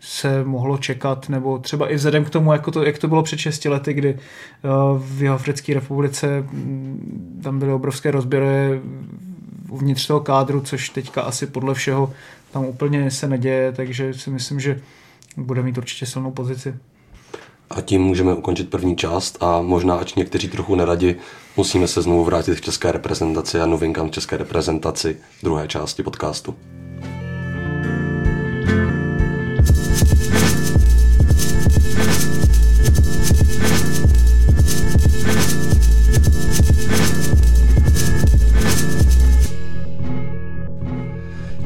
se 0.00 0.44
mohlo 0.44 0.78
čekat, 0.78 1.28
nebo 1.28 1.58
třeba 1.58 1.88
i 1.88 1.94
vzhledem 1.94 2.24
k 2.24 2.30
tomu, 2.30 2.52
jako 2.52 2.70
to, 2.70 2.84
jak 2.84 2.98
to 2.98 3.08
bylo 3.08 3.22
před 3.22 3.38
6 3.38 3.64
lety, 3.64 3.92
kdy 3.92 4.08
eh, 4.08 4.68
v 4.98 5.22
Jihoafrické 5.22 5.74
republice 5.74 6.40
mm, 6.40 7.40
tam 7.44 7.58
byly 7.58 7.72
obrovské 7.72 8.10
rozběry 8.10 8.80
uvnitř 9.68 10.06
toho 10.06 10.20
kádru, 10.20 10.60
což 10.60 10.88
teďka 10.88 11.22
asi 11.22 11.46
podle 11.46 11.74
všeho 11.74 12.12
tam 12.52 12.64
úplně 12.64 13.10
se 13.10 13.28
neděje, 13.28 13.72
takže 13.72 14.14
si 14.14 14.30
myslím, 14.30 14.60
že 14.60 14.80
bude 15.36 15.62
mít 15.62 15.78
určitě 15.78 16.06
silnou 16.06 16.30
pozici. 16.30 16.74
A 17.70 17.80
tím 17.80 18.02
můžeme 18.02 18.34
ukončit 18.34 18.70
první 18.70 18.96
část 18.96 19.42
a 19.42 19.60
možná, 19.60 19.94
ač 19.94 20.14
někteří 20.14 20.48
trochu 20.48 20.74
neradi, 20.74 21.16
musíme 21.56 21.88
se 21.88 22.02
znovu 22.02 22.24
vrátit 22.24 22.60
k 22.60 22.64
české 22.64 22.92
reprezentaci 22.92 23.60
a 23.60 23.66
novinkám 23.66 24.08
v 24.08 24.12
české 24.12 24.36
reprezentaci 24.36 25.16
druhé 25.42 25.68
části 25.68 26.02
podcastu. 26.02 26.54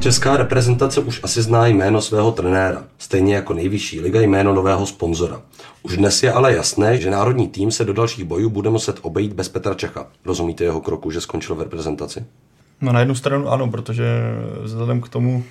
Česká 0.05 0.37
reprezentace 0.37 1.01
už 1.01 1.19
asi 1.23 1.41
zná 1.41 1.67
jméno 1.67 2.01
svého 2.01 2.31
trenéra, 2.31 2.83
stejně 2.97 3.35
jako 3.35 3.53
nejvyšší 3.53 4.01
liga 4.01 4.21
jméno 4.21 4.53
nového 4.53 4.85
sponzora. 4.85 5.41
Už 5.83 5.97
dnes 5.97 6.23
je 6.23 6.31
ale 6.31 6.53
jasné, 6.53 6.97
že 6.97 7.11
národní 7.11 7.47
tým 7.47 7.71
se 7.71 7.85
do 7.85 7.93
dalších 7.93 8.23
bojů 8.23 8.49
bude 8.49 8.69
muset 8.69 8.99
obejít 9.01 9.33
bez 9.33 9.49
Petra 9.49 9.73
Čecha. 9.73 10.07
Rozumíte 10.25 10.63
jeho 10.63 10.81
kroku, 10.81 11.11
že 11.11 11.21
skončil 11.21 11.55
v 11.55 11.61
reprezentaci? 11.61 12.25
No 12.81 12.91
na 12.91 12.99
jednu 12.99 13.15
stranu 13.15 13.49
ano, 13.49 13.67
protože 13.67 14.05
vzhledem 14.61 15.01
k 15.01 15.09
tomu, 15.09 15.43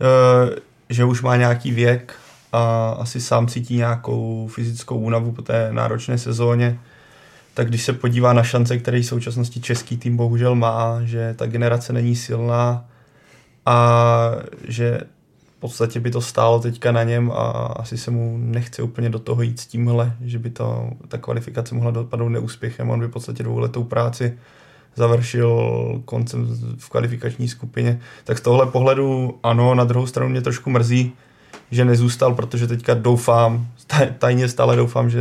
eh, 0.00 0.60
že 0.88 1.04
už 1.04 1.22
má 1.22 1.36
nějaký 1.36 1.70
věk 1.70 2.14
a 2.52 2.90
asi 2.90 3.20
sám 3.20 3.46
cítí 3.46 3.76
nějakou 3.76 4.50
fyzickou 4.54 4.98
únavu 4.98 5.32
po 5.32 5.42
té 5.42 5.68
náročné 5.72 6.18
sezóně, 6.18 6.78
tak 7.54 7.68
když 7.68 7.84
se 7.84 7.92
podívá 7.92 8.32
na 8.32 8.42
šance, 8.42 8.78
které 8.78 9.00
v 9.00 9.06
současnosti 9.06 9.60
český 9.60 9.96
tým 9.96 10.16
bohužel 10.16 10.54
má, 10.54 11.00
že 11.04 11.34
ta 11.38 11.46
generace 11.46 11.92
není 11.92 12.16
silná 12.16 12.89
a 13.66 14.30
že 14.68 15.00
v 15.56 15.60
podstatě 15.60 16.00
by 16.00 16.10
to 16.10 16.20
stálo 16.20 16.60
teďka 16.60 16.92
na 16.92 17.02
něm 17.02 17.32
a 17.32 17.50
asi 17.76 17.98
se 17.98 18.10
mu 18.10 18.38
nechce 18.40 18.82
úplně 18.82 19.10
do 19.10 19.18
toho 19.18 19.42
jít 19.42 19.60
s 19.60 19.66
tímhle, 19.66 20.16
že 20.20 20.38
by 20.38 20.50
to, 20.50 20.90
ta 21.08 21.18
kvalifikace 21.18 21.74
mohla 21.74 21.90
dopadnout 21.90 22.28
neúspěchem. 22.28 22.90
On 22.90 23.00
by 23.00 23.06
v 23.06 23.10
podstatě 23.10 23.42
dvouletou 23.42 23.84
práci 23.84 24.38
završil 24.96 25.70
koncem 26.04 26.46
v 26.78 26.88
kvalifikační 26.88 27.48
skupině. 27.48 28.00
Tak 28.24 28.38
z 28.38 28.40
tohle 28.40 28.66
pohledu 28.66 29.38
ano, 29.42 29.74
na 29.74 29.84
druhou 29.84 30.06
stranu 30.06 30.30
mě 30.30 30.40
trošku 30.40 30.70
mrzí, 30.70 31.12
že 31.70 31.84
nezůstal, 31.84 32.34
protože 32.34 32.66
teďka 32.66 32.94
doufám, 32.94 33.66
tajně 34.18 34.48
stále 34.48 34.76
doufám, 34.76 35.10
že 35.10 35.20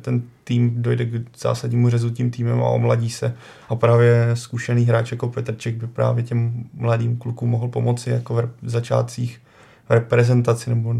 ten 0.00 0.22
tým 0.44 0.82
dojde 0.82 1.06
k 1.06 1.38
zásadnímu 1.38 1.90
řezu 1.90 2.10
tím 2.10 2.30
týmem 2.30 2.62
a 2.62 2.68
omladí 2.68 3.10
se. 3.10 3.34
A 3.68 3.76
právě 3.76 4.30
zkušený 4.34 4.84
hráč 4.84 5.10
jako 5.10 5.28
Petrček 5.28 5.74
by 5.74 5.86
právě 5.86 6.22
těm 6.24 6.64
mladým 6.74 7.16
klukům 7.16 7.50
mohl 7.50 7.68
pomoci 7.68 8.10
jako 8.10 8.34
v 8.62 8.68
začátcích 8.70 9.40
v 9.88 9.90
reprezentaci 9.90 10.70
nebo 10.70 10.94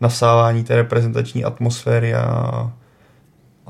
nasávání 0.00 0.64
té 0.64 0.76
reprezentační 0.76 1.44
atmosféry 1.44 2.14
a 2.14 2.72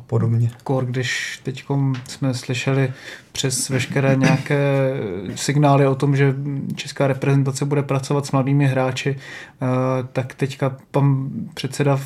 a 0.00 0.02
podobně. 0.02 0.50
Kor, 0.64 0.85
když 0.85 1.40
teď 1.42 1.64
jsme 2.09 2.35
slyšeli 2.35 2.92
přes 3.33 3.68
veškeré 3.68 4.16
nějaké 4.16 4.92
signály 5.35 5.87
o 5.87 5.94
tom, 5.94 6.16
že 6.16 6.35
česká 6.74 7.06
reprezentace 7.06 7.64
bude 7.64 7.83
pracovat 7.83 8.26
s 8.26 8.33
mladými 8.33 8.66
hráči, 8.66 9.16
eh, 9.16 9.66
tak 10.12 10.35
teďka 10.35 10.76
pan 10.90 11.28
předseda 11.54 12.00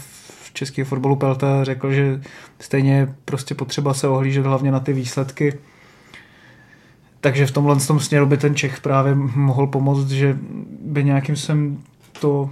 českého 0.54 0.86
fotbalu 0.86 1.16
Pelta 1.16 1.64
řekl, 1.64 1.92
že 1.92 2.20
stejně 2.60 2.96
je 2.96 3.14
prostě 3.24 3.54
potřeba 3.54 3.94
se 3.94 4.08
ohlížet 4.08 4.46
hlavně 4.46 4.72
na 4.72 4.80
ty 4.80 4.92
výsledky. 4.92 5.58
Takže 7.20 7.46
v 7.46 7.50
tomhle 7.50 7.76
tom 7.76 8.00
směru 8.00 8.26
by 8.26 8.36
ten 8.36 8.54
Čech 8.54 8.80
právě 8.80 9.14
mohl 9.14 9.66
pomoct, 9.66 10.08
že 10.08 10.38
by 10.80 11.04
nějakým 11.04 11.36
sem 11.36 11.78
to 12.20 12.50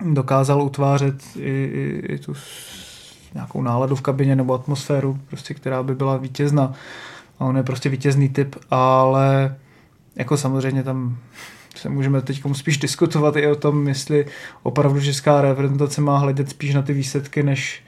dokázal 0.00 0.62
utvářet 0.62 1.22
i, 1.36 1.40
i, 1.40 2.02
i 2.08 2.18
tu 2.18 2.34
nějakou 3.34 3.62
náladu 3.62 3.96
v 3.96 4.00
kabině 4.00 4.36
nebo 4.36 4.54
atmosféru, 4.54 5.18
prostě, 5.28 5.54
která 5.54 5.82
by 5.82 5.94
byla 5.94 6.16
vítězná. 6.16 6.72
A 7.38 7.44
on 7.44 7.56
je 7.56 7.62
prostě 7.62 7.88
vítězný 7.88 8.28
typ, 8.28 8.56
ale 8.70 9.56
jako 10.16 10.36
samozřejmě 10.36 10.82
tam 10.82 11.18
se 11.78 11.88
můžeme 11.88 12.22
teď 12.22 12.42
spíš 12.52 12.78
diskutovat 12.78 13.36
i 13.36 13.46
o 13.46 13.54
tom, 13.54 13.88
jestli 13.88 14.26
opravdu 14.62 15.00
česká 15.00 15.40
reprezentace 15.40 16.00
má 16.00 16.18
hledět 16.18 16.50
spíš 16.50 16.74
na 16.74 16.82
ty 16.82 16.92
výsledky, 16.92 17.42
než, 17.42 17.82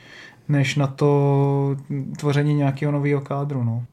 než 0.49 0.77
na 0.77 0.87
to 0.87 1.77
tvoření 2.19 2.55
nějakého 2.55 2.93
nového 2.93 3.21
kádru. 3.21 3.65
No. 3.65 3.85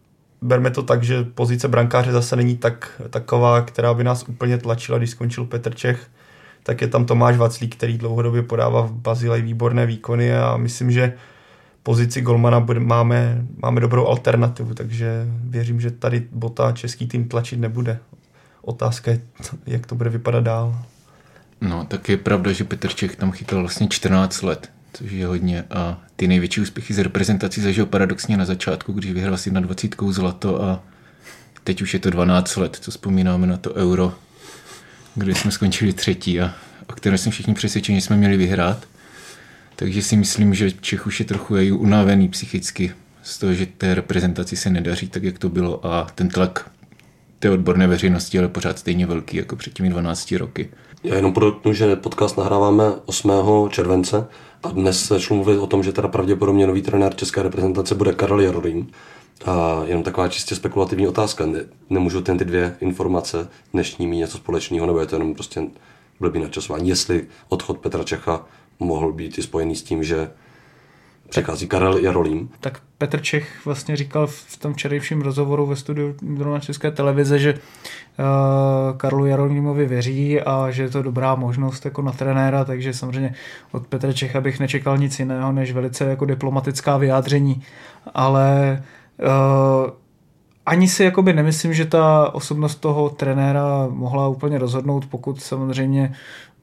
Berme 0.41 0.71
to 0.71 0.83
tak, 0.83 1.03
že 1.03 1.23
pozice 1.23 1.67
brankáře 1.67 2.11
zase 2.11 2.35
není 2.35 2.57
tak 2.57 3.01
taková, 3.09 3.61
která 3.61 3.93
by 3.93 4.03
nás 4.03 4.25
úplně 4.27 4.57
tlačila, 4.57 4.97
když 4.97 5.09
skončil 5.09 5.45
Petr 5.45 5.75
Čech. 5.75 6.07
Tak 6.63 6.81
je 6.81 6.87
tam 6.87 7.05
Tomáš 7.05 7.37
Vaclík, 7.37 7.75
který 7.75 7.97
dlouhodobě 7.97 8.43
podává 8.43 8.81
v 8.81 8.91
Bazilej 8.91 9.41
výborné 9.41 9.85
výkony 9.85 10.35
a 10.35 10.57
myslím, 10.57 10.91
že 10.91 11.13
pozici 11.83 12.21
golmana 12.21 12.59
bude, 12.59 12.79
máme, 12.79 13.45
máme 13.61 13.81
dobrou 13.81 14.07
alternativu, 14.07 14.73
takže 14.73 15.27
věřím, 15.43 15.81
že 15.81 15.91
tady 15.91 16.23
Bota 16.31 16.71
český 16.71 17.07
tým 17.07 17.27
tlačit 17.27 17.59
nebude. 17.59 17.99
Otázka 18.67 19.11
je, 19.11 19.21
jak 19.65 19.85
to 19.85 19.95
bude 19.95 20.09
vypadat 20.09 20.43
dál. 20.43 20.85
No, 21.61 21.85
tak 21.85 22.09
je 22.09 22.17
pravda, 22.17 22.51
že 22.51 22.63
Petr 22.63 22.93
Čech 22.93 23.15
tam 23.15 23.31
chytal 23.31 23.59
vlastně 23.59 23.87
14 23.87 24.41
let, 24.41 24.71
což 24.93 25.11
je 25.11 25.27
hodně. 25.27 25.63
A 25.69 26.01
ty 26.15 26.27
největší 26.27 26.61
úspěchy 26.61 26.93
z 26.93 26.99
reprezentací 26.99 27.61
zažil 27.61 27.85
paradoxně 27.85 28.37
na 28.37 28.45
začátku, 28.45 28.93
když 28.93 29.11
vyhrál 29.11 29.37
si 29.37 29.51
na 29.51 29.59
20 29.59 29.95
zlato 30.09 30.63
a 30.63 30.83
teď 31.63 31.81
už 31.81 31.93
je 31.93 31.99
to 31.99 32.09
12 32.09 32.55
let, 32.55 32.77
co 32.81 32.91
vzpomínáme 32.91 33.47
na 33.47 33.57
to 33.57 33.73
euro, 33.73 34.13
kde 35.15 35.35
jsme 35.35 35.51
skončili 35.51 35.93
třetí 35.93 36.41
a 36.41 36.53
o 36.87 36.93
které 36.93 37.17
jsme 37.17 37.31
všichni 37.31 37.53
přesvědčeni, 37.53 37.99
že 37.99 38.05
jsme 38.05 38.17
měli 38.17 38.37
vyhrát. 38.37 38.87
Takže 39.75 40.01
si 40.01 40.15
myslím, 40.15 40.53
že 40.53 40.71
Čech 40.71 41.07
už 41.07 41.19
je 41.19 41.25
trochu 41.25 41.55
unavený 41.73 42.29
psychicky 42.29 42.91
z 43.21 43.37
toho, 43.37 43.53
že 43.53 43.65
té 43.65 43.95
reprezentaci 43.95 44.55
se 44.55 44.69
nedaří 44.69 45.07
tak, 45.07 45.23
jak 45.23 45.39
to 45.39 45.49
bylo 45.49 45.85
a 45.85 46.07
ten 46.15 46.29
tlak 46.29 46.71
té 47.39 47.49
odborné 47.49 47.87
veřejnosti 47.87 48.39
ale 48.39 48.47
pořád 48.47 48.79
stejně 48.79 49.05
velký 49.05 49.37
jako 49.37 49.55
před 49.55 49.73
těmi 49.73 49.89
12 49.89 50.31
roky. 50.31 50.69
Já 51.03 51.15
jenom 51.15 51.33
podotknu, 51.33 51.73
že 51.73 51.95
podcast 51.95 52.37
nahráváme 52.37 52.83
8. 53.05 53.31
července 53.69 54.27
a 54.63 54.71
dnes 54.71 55.05
se 55.05 55.19
šlo 55.19 55.35
mluvit 55.35 55.57
o 55.57 55.67
tom, 55.67 55.83
že 55.83 55.91
teda 55.91 56.07
pravděpodobně 56.07 56.67
nový 56.67 56.81
trenér 56.81 57.15
české 57.15 57.43
reprezentace 57.43 57.95
bude 57.95 58.13
Karel 58.13 58.39
Jarolím. 58.41 58.91
A 59.45 59.81
jenom 59.85 60.03
taková 60.03 60.27
čistě 60.27 60.55
spekulativní 60.55 61.07
otázka. 61.07 61.45
Ne, 61.45 61.59
nemůžu 61.89 62.21
ten 62.21 62.37
ty 62.37 62.45
dvě 62.45 62.75
informace 62.79 63.47
dnešní 63.73 64.07
mít 64.07 64.17
něco 64.17 64.37
společného, 64.37 64.87
nebo 64.87 64.99
je 64.99 65.05
to 65.05 65.15
jenom 65.15 65.33
prostě 65.33 65.61
blbý 66.19 66.39
načasování. 66.39 66.89
Jestli 66.89 67.25
odchod 67.49 67.77
Petra 67.77 68.03
Čecha 68.03 68.45
mohl 68.79 69.13
být 69.13 69.37
i 69.37 69.41
spojený 69.41 69.75
s 69.75 69.83
tím, 69.83 70.03
že 70.03 70.29
přechází 71.29 71.67
Karel 71.67 71.97
Jarolím. 71.97 72.49
Tak 72.59 72.79
Petr 72.97 73.21
Čech 73.21 73.65
vlastně 73.65 73.95
říkal 73.95 74.27
v 74.27 74.57
tom 74.57 74.73
včerejším 74.73 75.21
rozhovoru 75.21 75.65
ve 75.65 75.75
studiu 75.75 76.15
na 76.21 76.59
České 76.59 76.91
televize, 76.91 77.39
že 77.39 77.53
uh, 77.53 78.97
Karlu 78.97 79.25
Jarolímovi 79.25 79.85
věří 79.85 80.41
a 80.41 80.71
že 80.71 80.83
je 80.83 80.89
to 80.89 81.01
dobrá 81.01 81.35
možnost 81.35 81.85
jako 81.85 82.01
na 82.01 82.11
trenéra, 82.11 82.65
takže 82.65 82.93
samozřejmě 82.93 83.33
od 83.71 83.87
Petra 83.87 84.13
Čecha 84.13 84.41
bych 84.41 84.59
nečekal 84.59 84.97
nic 84.97 85.19
jiného, 85.19 85.51
než 85.51 85.71
velice 85.71 86.05
jako 86.05 86.25
diplomatická 86.25 86.97
vyjádření, 86.97 87.63
ale 88.13 88.83
uh, 89.19 89.91
ani 90.67 90.87
si 90.87 91.03
jakoby 91.03 91.33
nemyslím, 91.33 91.73
že 91.73 91.85
ta 91.85 92.31
osobnost 92.33 92.75
toho 92.75 93.09
trenéra 93.09 93.87
mohla 93.89 94.27
úplně 94.27 94.57
rozhodnout, 94.57 95.05
pokud 95.05 95.41
samozřejmě 95.41 96.13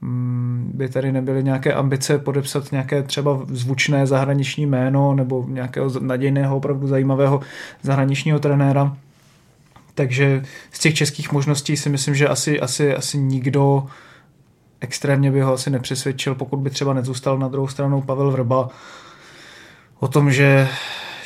Mm, 0.01 0.71
by 0.73 0.89
tady 0.89 1.11
nebyly 1.11 1.43
nějaké 1.43 1.73
ambice 1.73 2.17
podepsat 2.17 2.71
nějaké 2.71 3.03
třeba 3.03 3.39
zvučné 3.47 4.07
zahraniční 4.07 4.65
jméno 4.65 5.13
nebo 5.13 5.45
nějakého 5.47 5.99
nadějného, 5.99 6.57
opravdu 6.57 6.87
zajímavého 6.87 7.41
zahraničního 7.81 8.39
trenéra. 8.39 8.97
Takže 9.95 10.43
z 10.71 10.79
těch 10.79 10.93
českých 10.93 11.31
možností 11.31 11.77
si 11.77 11.89
myslím, 11.89 12.15
že 12.15 12.27
asi, 12.27 12.59
asi, 12.59 12.95
asi 12.95 13.17
nikdo 13.17 13.85
extrémně 14.81 15.31
by 15.31 15.41
ho 15.41 15.53
asi 15.53 15.69
nepřesvědčil, 15.69 16.35
pokud 16.35 16.57
by 16.57 16.69
třeba 16.69 16.93
nezůstal 16.93 17.37
na 17.37 17.47
druhou 17.47 17.67
stranu 17.67 18.01
Pavel 18.01 18.31
Vrba 18.31 18.69
o 19.99 20.07
tom, 20.07 20.31
že 20.31 20.67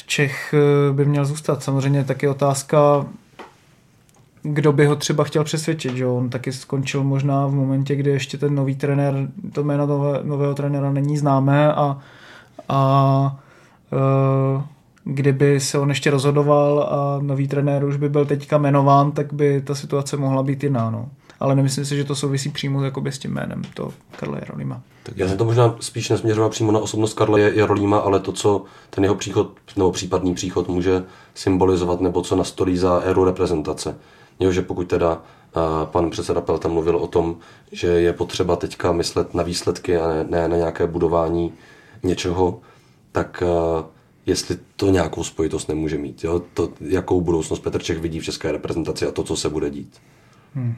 Čech 0.09 0.53
eh, 0.53 0.93
by 0.93 1.05
měl 1.05 1.25
zůstat. 1.25 1.63
Samozřejmě 1.63 2.03
taky 2.03 2.27
otázka, 2.27 3.05
kdo 4.43 4.73
by 4.73 4.85
ho 4.85 4.95
třeba 4.95 5.23
chtěl 5.23 5.43
přesvědčit, 5.43 5.95
že 5.95 6.05
on 6.05 6.29
taky 6.29 6.53
skončil 6.53 7.03
možná 7.03 7.47
v 7.47 7.51
momentě, 7.51 7.95
kdy 7.95 8.09
ještě 8.09 8.37
ten 8.37 8.55
nový 8.55 8.75
trenér, 8.75 9.27
to 9.53 9.63
jméno 9.63 9.87
nové, 9.87 10.19
nového 10.23 10.55
trenéra 10.55 10.91
není 10.91 11.17
známé 11.17 11.73
a, 11.73 11.97
a 12.69 13.39
e, 13.93 14.63
kdyby 15.03 15.59
se 15.59 15.79
on 15.79 15.89
ještě 15.89 16.11
rozhodoval 16.11 16.89
a 16.91 17.19
nový 17.21 17.47
trenér 17.47 17.85
už 17.85 17.97
by 17.97 18.09
byl 18.09 18.25
teďka 18.25 18.57
jmenován, 18.57 19.11
tak 19.11 19.33
by 19.33 19.61
ta 19.61 19.75
situace 19.75 20.17
mohla 20.17 20.43
být 20.43 20.63
jiná. 20.63 20.89
No. 20.89 21.09
Ale 21.39 21.55
nemyslím 21.55 21.85
si, 21.85 21.97
že 21.97 22.03
to 22.03 22.15
souvisí 22.15 22.49
přímo 22.49 22.83
jakoby 22.83 23.11
s 23.11 23.19
tím 23.19 23.31
jménem 23.31 23.61
to 23.73 23.93
Karla 24.11 24.37
Jarolíma. 24.37 24.81
Tak 25.03 25.17
já 25.17 25.27
jsem 25.27 25.37
to 25.37 25.45
možná 25.45 25.75
spíš 25.79 26.09
nesměřoval 26.09 26.49
přímo 26.49 26.71
na 26.71 26.79
osobnost 26.79 27.13
Karla 27.13 27.39
Jarolíma, 27.39 27.97
ale 27.97 28.19
to, 28.19 28.31
co 28.31 28.63
ten 28.89 29.03
jeho 29.03 29.15
příchod 29.15 29.51
nebo 29.75 29.91
případný 29.91 30.33
příchod 30.33 30.67
může 30.67 31.03
symbolizovat, 31.35 32.01
nebo 32.01 32.21
co 32.21 32.35
nastolí 32.35 32.77
za 32.77 32.99
éru 32.99 33.25
reprezentace. 33.25 33.95
Jo, 34.39 34.51
že 34.51 34.61
pokud 34.61 34.87
teda 34.87 35.21
pan 35.85 36.09
předseda 36.09 36.41
Pelta 36.41 36.67
mluvil 36.67 36.97
o 36.97 37.07
tom, 37.07 37.37
že 37.71 37.87
je 37.87 38.13
potřeba 38.13 38.55
teďka 38.55 38.91
myslet 38.91 39.33
na 39.33 39.43
výsledky 39.43 39.97
a 39.97 40.07
ne, 40.07 40.25
ne 40.29 40.47
na 40.47 40.57
nějaké 40.57 40.87
budování 40.87 41.53
něčeho, 42.03 42.59
tak 43.11 43.43
jestli 44.25 44.57
to 44.75 44.89
nějakou 44.89 45.23
spojitost 45.23 45.69
nemůže 45.69 45.97
mít. 45.97 46.23
Jo? 46.23 46.41
To, 46.53 46.69
jakou 46.81 47.21
budoucnost 47.21 47.59
Petr 47.59 47.83
Čech 47.83 47.99
vidí 47.99 48.19
v 48.19 48.23
české 48.23 48.51
reprezentaci 48.51 49.05
a 49.05 49.11
to, 49.11 49.23
co 49.23 49.35
se 49.35 49.49
bude 49.49 49.69
dít. 49.69 49.97
Hmm. 50.55 50.75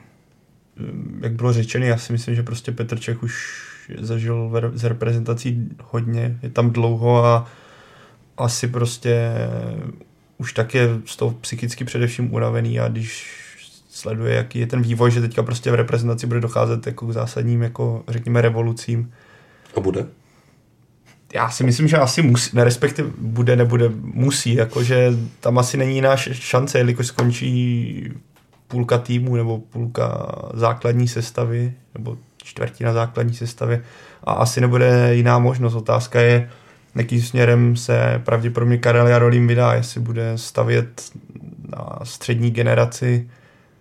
Jak 1.22 1.34
bylo 1.34 1.54
řečeno, 1.54 1.86
já 1.86 1.98
si 1.98 2.14
myslím, 2.14 2.36
že 2.36 2.44
prostě 2.44 2.72
Petr 2.72 3.00
Čech 3.00 3.24
už 3.24 3.62
zažil 4.00 4.52
z 4.74 4.84
reprezentací 4.84 5.70
hodně, 5.84 6.40
je 6.44 6.50
tam 6.50 6.72
dlouho 6.72 7.26
a 7.26 7.48
asi 8.38 8.68
prostě 8.68 9.32
už 10.38 10.54
tak 10.54 10.76
je 10.76 10.90
z 11.06 11.16
toho 11.16 11.32
psychicky 11.32 11.86
především 11.86 12.34
unavený 12.34 12.80
a 12.80 12.88
když 12.88 13.38
sleduje, 13.90 14.36
jaký 14.36 14.60
je 14.60 14.68
ten 14.68 14.82
vývoj, 14.82 15.12
že 15.12 15.22
teďka 15.22 15.44
prostě 15.44 15.72
v 15.72 15.76
reprezentaci 15.76 16.28
bude 16.28 16.40
docházet 16.40 16.88
jako 16.88 17.08
k 17.08 17.14
zásadním, 17.14 17.62
jako 17.62 18.04
řekněme, 18.08 18.42
revolucím. 18.42 19.12
A 19.78 19.80
bude? 19.80 20.06
Já 21.34 21.50
si 21.50 21.64
myslím, 21.64 21.88
že 21.88 21.98
asi 21.98 22.22
musí, 22.22 22.58
ne, 22.58 22.64
respektive 22.64 23.10
bude, 23.18 23.56
nebude, 23.56 23.90
musí, 24.02 24.54
jakože 24.54 25.12
tam 25.40 25.58
asi 25.58 25.78
není 25.78 25.96
jiná 25.96 26.18
šance, 26.18 26.78
jelikož 26.78 27.08
skončí 27.08 28.12
půlka 28.72 28.98
týmu 28.98 29.36
nebo 29.36 29.58
půlka 29.58 30.32
základní 30.54 31.08
sestavy, 31.08 31.74
nebo 31.94 32.18
čtvrtina 32.44 32.94
základní 32.94 33.34
sestavy 33.34 33.82
a 34.24 34.32
asi 34.34 34.62
nebude 34.62 35.16
jiná 35.16 35.40
možnost. 35.40 35.76
Otázka 35.76 36.22
je, 36.22 36.50
jakým 36.96 37.22
směrem 37.22 37.76
se 37.76 38.22
pravděpodobně 38.26 38.78
Karel 38.78 39.08
Jarolím 39.08 39.48
vydá, 39.48 39.74
jestli 39.74 40.02
bude 40.02 40.38
stavět 40.38 41.12
na 41.70 42.00
střední 42.04 42.52
generaci, 42.52 43.30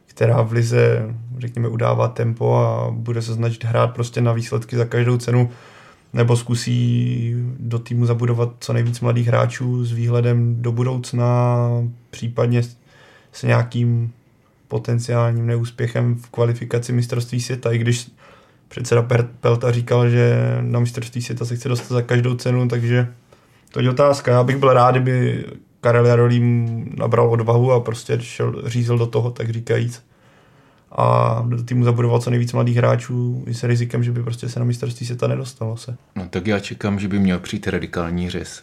která 0.06 0.42
v 0.42 0.52
lize, 0.52 1.14
řekněme, 1.38 1.68
udává 1.68 2.08
tempo 2.08 2.56
a 2.56 2.90
bude 2.90 3.22
se 3.22 3.34
snažit 3.34 3.64
hrát 3.64 3.94
prostě 3.94 4.20
na 4.20 4.32
výsledky 4.32 4.76
za 4.76 4.84
každou 4.84 5.16
cenu, 5.16 5.50
nebo 6.12 6.36
zkusí 6.36 7.34
do 7.58 7.78
týmu 7.78 8.06
zabudovat 8.06 8.50
co 8.60 8.72
nejvíc 8.72 9.00
mladých 9.00 9.26
hráčů 9.26 9.84
s 9.84 9.92
výhledem 9.92 10.62
do 10.62 10.72
budoucna, 10.72 11.68
případně 12.10 12.62
s 13.32 13.42
nějakým 13.42 14.12
potenciálním 14.70 15.46
neúspěchem 15.46 16.14
v 16.14 16.30
kvalifikaci 16.30 16.92
mistrovství 16.92 17.40
světa, 17.40 17.72
i 17.72 17.78
když 17.78 18.10
předseda 18.68 19.06
Pelta 19.40 19.72
říkal, 19.72 20.08
že 20.08 20.56
na 20.60 20.80
mistrovství 20.80 21.22
světa 21.22 21.44
se 21.44 21.56
chce 21.56 21.68
dostat 21.68 21.94
za 21.94 22.02
každou 22.02 22.34
cenu, 22.34 22.68
takže 22.68 23.08
to 23.72 23.80
je 23.80 23.90
otázka. 23.90 24.32
Já 24.32 24.42
bych 24.42 24.56
byl 24.56 24.72
rád, 24.72 24.90
kdyby 24.90 25.44
Karel 25.80 26.06
Jarolím 26.06 26.84
nabral 26.96 27.30
odvahu 27.30 27.72
a 27.72 27.80
prostě 27.80 28.20
šel, 28.20 28.62
řízel 28.66 28.98
do 28.98 29.06
toho, 29.06 29.30
tak 29.30 29.50
říkajíc. 29.50 30.04
A 30.92 31.44
do 31.48 31.62
týmu 31.62 31.84
zabudoval 31.84 32.20
co 32.20 32.30
nejvíc 32.30 32.52
mladých 32.52 32.76
hráčů 32.76 33.44
i 33.46 33.54
s 33.54 33.64
rizikem, 33.64 34.04
že 34.04 34.12
by 34.12 34.22
prostě 34.22 34.48
se 34.48 34.58
na 34.58 34.64
mistrovství 34.64 35.06
světa 35.06 35.26
nedostalo 35.26 35.76
se. 35.76 35.96
No 36.16 36.26
tak 36.30 36.46
já 36.46 36.60
čekám, 36.60 37.00
že 37.00 37.08
by 37.08 37.18
měl 37.18 37.38
přijít 37.38 37.68
radikální 37.68 38.30
řez 38.30 38.62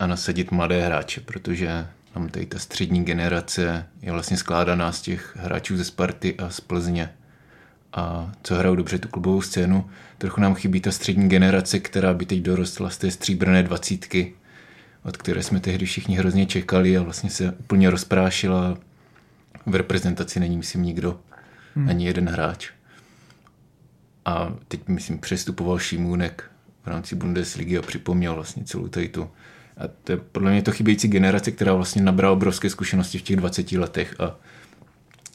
a 0.00 0.06
nasadit 0.06 0.50
mladé 0.50 0.82
hráče, 0.82 1.20
protože 1.20 1.86
tam 2.14 2.28
tady 2.28 2.46
ta 2.46 2.58
střední 2.58 3.04
generace 3.04 3.86
je 4.02 4.12
vlastně 4.12 4.36
skládaná 4.36 4.92
z 4.92 5.02
těch 5.02 5.36
hráčů 5.40 5.76
ze 5.76 5.84
Sparty 5.84 6.36
a 6.36 6.50
z 6.50 6.60
Plzně 6.60 7.12
a 7.92 8.32
co 8.42 8.54
hrajou 8.54 8.74
dobře 8.74 8.98
tu 8.98 9.08
klubovou 9.08 9.42
scénu. 9.42 9.90
Trochu 10.18 10.40
nám 10.40 10.54
chybí 10.54 10.80
ta 10.80 10.90
střední 10.90 11.28
generace, 11.28 11.78
která 11.78 12.14
by 12.14 12.26
teď 12.26 12.38
dorostla 12.38 12.90
z 12.90 12.98
té 12.98 13.10
stříbrné 13.10 13.62
dvacítky, 13.62 14.34
od 15.02 15.16
které 15.16 15.42
jsme 15.42 15.60
tehdy 15.60 15.86
všichni 15.86 16.16
hrozně 16.16 16.46
čekali 16.46 16.98
a 16.98 17.02
vlastně 17.02 17.30
se 17.30 17.52
úplně 17.52 17.90
rozprášila. 17.90 18.78
V 19.66 19.74
reprezentaci 19.74 20.40
není, 20.40 20.56
myslím, 20.56 20.82
nikdo, 20.82 21.20
hmm. 21.74 21.88
ani 21.88 22.06
jeden 22.06 22.28
hráč. 22.28 22.70
A 24.24 24.54
teď, 24.68 24.88
myslím, 24.88 25.18
přestupoval 25.18 25.78
Šimůnek 25.78 26.50
v 26.84 26.86
rámci 26.86 27.14
Bundesligy 27.14 27.78
a 27.78 27.82
připomněl 27.82 28.34
vlastně 28.34 28.64
celou 28.64 28.88
tady 28.88 29.08
tu. 29.08 29.30
A 29.76 29.88
to 30.04 30.12
je 30.12 30.18
podle 30.32 30.50
mě 30.50 30.62
to 30.62 30.72
chybějící 30.72 31.08
generace, 31.08 31.50
která 31.50 31.74
vlastně 31.74 32.02
nabrala 32.02 32.32
obrovské 32.32 32.70
zkušenosti 32.70 33.18
v 33.18 33.22
těch 33.22 33.36
20 33.36 33.72
letech 33.72 34.14
a 34.20 34.36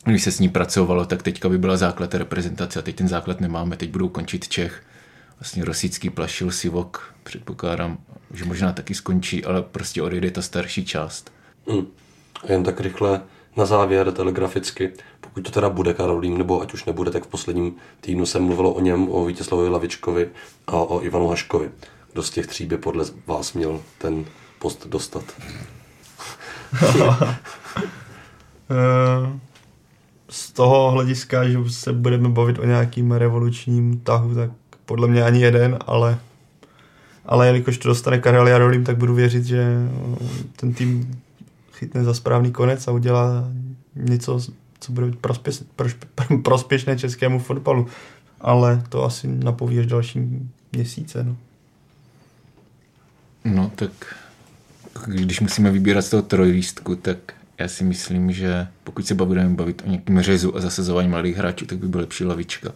když 0.06 0.23
se 0.23 0.32
s 0.32 0.39
ní 0.39 0.50
pracovalo, 0.50 1.06
tak 1.06 1.23
teďka 1.23 1.50
by 1.50 1.58
byla 1.58 1.78
základ 1.78 2.13
reprezentace 2.13 2.80
a 2.80 2.82
teď 2.82 2.95
ten 2.95 3.08
základ 3.08 3.41
nemáme, 3.41 3.78
teď 3.78 3.89
budou 3.89 4.10
končit 4.10 4.47
Čech. 4.47 4.84
Vlastně 5.39 5.65
Rosický 5.65 6.10
plašil 6.10 6.52
Sivok, 6.52 7.13
předpokládám, 7.23 7.97
že 8.34 8.45
možná 8.45 8.73
taky 8.73 8.95
skončí, 8.95 9.45
ale 9.45 9.62
prostě 9.62 10.02
odejde 10.02 10.32
ta 10.32 10.41
starší 10.41 10.86
část. 10.86 11.32
Hmm. 11.67 11.88
Jen 12.50 12.63
tak 12.63 12.80
rychle 12.80 13.21
na 13.58 13.65
závěr 13.65 14.12
telegraficky, 14.12 14.93
pokud 15.21 15.41
to 15.41 15.52
teda 15.52 15.69
bude 15.69 15.93
Karolín, 15.93 16.38
nebo 16.38 16.62
ať 16.62 16.73
už 16.73 16.86
nebude, 16.86 17.12
tak 17.12 17.23
v 17.23 17.28
posledním 17.28 17.76
týdnu 18.02 18.26
se 18.26 18.39
mluvilo 18.39 18.73
o 18.73 18.82
něm, 18.82 19.10
o 19.10 19.26
Vítězslavovi 19.26 19.69
Lavičkovi 19.69 20.30
a 20.67 20.71
o 20.71 21.04
Ivanu 21.04 21.28
Haškovi. 21.28 21.71
Kdo 22.17 22.23
z 22.23 22.30
těch 22.30 22.47
tří 22.47 22.65
by 22.65 22.77
podle 22.77 23.06
vás 23.27 23.53
měl 23.53 23.82
ten 23.97 24.25
post 24.60 24.88
dostat? 24.88 25.23
Eh, 28.69 29.39
z 30.30 30.51
toho 30.51 30.91
hlediska, 30.91 31.49
že 31.49 31.58
se 31.67 31.93
budeme 31.93 32.30
bavit 32.30 32.60
o 32.60 32.65
nějakým 32.65 33.12
revolučním 33.12 33.99
tahu, 33.99 34.36
tak 34.36 34.51
podle 34.86 35.08
mě 35.08 35.23
ani 35.23 35.41
jeden, 35.41 35.80
ale 35.88 36.19
ale 37.25 37.47
jelikož 37.47 37.77
to 37.77 37.88
dostane 37.88 38.19
Karel 38.19 38.47
Jarolím, 38.47 38.84
tak 38.84 38.97
budu 38.97 39.13
věřit, 39.13 39.45
že 39.45 39.75
ten 40.56 40.73
tým 40.73 41.21
chytne 41.73 42.03
za 42.03 42.13
správný 42.13 42.51
konec 42.51 42.88
a 42.88 42.91
udělá 42.91 43.47
něco, 43.95 44.39
co 44.80 44.91
bude 44.91 45.12
prospěš, 45.12 45.63
prospěšné 46.43 46.97
českému 46.97 47.39
fotbalu. 47.39 47.88
Ale 48.41 48.84
to 48.89 49.03
asi 49.03 49.27
napoví 49.27 49.80
až 49.80 49.86
další 49.86 50.49
měsíce. 50.71 51.23
No. 51.23 51.38
No 53.47 53.71
tak 53.75 54.15
když 55.05 55.39
musíme 55.39 55.71
vybírat 55.71 56.01
z 56.01 56.10
toho 56.10 56.23
trojlístku, 56.23 56.95
tak 56.95 57.17
já 57.60 57.67
si 57.67 57.83
myslím, 57.83 58.31
že 58.31 58.67
pokud 58.83 59.07
se 59.07 59.15
budeme 59.15 59.55
bavit 59.55 59.81
o 59.86 59.89
nějakém 59.89 60.21
řezu 60.21 60.57
a 60.57 60.62
zasazování 60.62 61.07
mladých 61.07 61.38
hráčů, 61.38 61.65
tak 61.65 61.77
by 61.77 61.88
byl 61.88 61.99
lepší 61.99 62.25
lavička. 62.25 62.73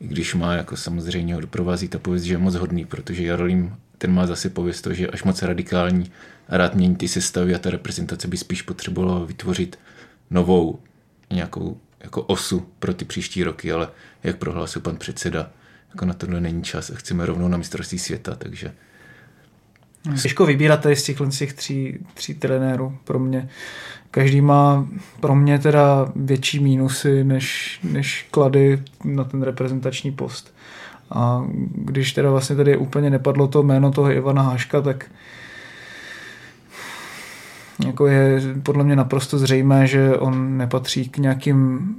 I 0.00 0.06
když 0.06 0.34
má 0.34 0.54
jako 0.54 0.76
samozřejmě 0.76 1.34
ho 1.34 1.40
doprovází 1.40 1.88
ta 1.88 1.98
pověst, 1.98 2.22
že 2.22 2.34
je 2.34 2.38
moc 2.38 2.54
hodný, 2.54 2.84
protože 2.84 3.24
Jarolím 3.24 3.76
ten 3.98 4.12
má 4.12 4.26
zase 4.26 4.50
pověst 4.50 4.82
to, 4.82 4.94
že 4.94 5.02
je 5.02 5.08
až 5.08 5.22
moc 5.22 5.42
radikální 5.42 6.10
a 6.48 6.56
rád 6.56 6.74
mění 6.74 6.96
ty 6.96 7.08
sestavy 7.08 7.54
a 7.54 7.58
ta 7.58 7.70
reprezentace 7.70 8.28
by 8.28 8.36
spíš 8.36 8.62
potřebovala 8.62 9.24
vytvořit 9.24 9.78
novou 10.30 10.78
nějakou 11.30 11.80
jako 12.00 12.22
osu 12.22 12.68
pro 12.78 12.94
ty 12.94 13.04
příští 13.04 13.44
roky, 13.44 13.72
ale 13.72 13.88
jak 14.22 14.36
prohlásil 14.36 14.82
pan 14.82 14.96
předseda, 14.96 15.50
jako 15.88 16.04
na 16.04 16.14
tohle 16.14 16.40
není 16.40 16.62
čas 16.62 16.90
a 16.90 16.94
chceme 16.94 17.26
rovnou 17.26 17.48
na 17.48 17.56
mistrovství 17.56 17.98
světa, 17.98 18.34
takže 18.34 18.72
Těžko 20.22 20.46
vybírat 20.46 20.80
tady 20.80 20.96
z 20.96 21.02
těch, 21.02 21.16
z 21.28 21.38
těch 21.38 21.52
tří, 21.52 21.98
tří 22.14 22.34
trenérů 22.34 22.98
pro 23.04 23.18
mě. 23.18 23.48
Každý 24.10 24.40
má 24.40 24.86
pro 25.20 25.34
mě 25.34 25.58
teda 25.58 26.12
větší 26.16 26.60
mínusy 26.60 27.24
než, 27.24 27.78
než 27.82 28.26
klady 28.30 28.82
na 29.04 29.24
ten 29.24 29.42
reprezentační 29.42 30.12
post. 30.12 30.54
A 31.10 31.44
když 31.74 32.12
teda 32.12 32.30
vlastně 32.30 32.56
tady 32.56 32.76
úplně 32.76 33.10
nepadlo 33.10 33.48
to 33.48 33.62
jméno 33.62 33.90
toho 33.90 34.10
Ivana 34.10 34.42
Háška, 34.42 34.80
tak 34.80 35.10
jako 37.86 38.06
je 38.06 38.40
podle 38.62 38.84
mě 38.84 38.96
naprosto 38.96 39.38
zřejmé, 39.38 39.86
že 39.86 40.16
on 40.16 40.56
nepatří 40.56 41.08
k 41.08 41.18
nějakým 41.18 41.94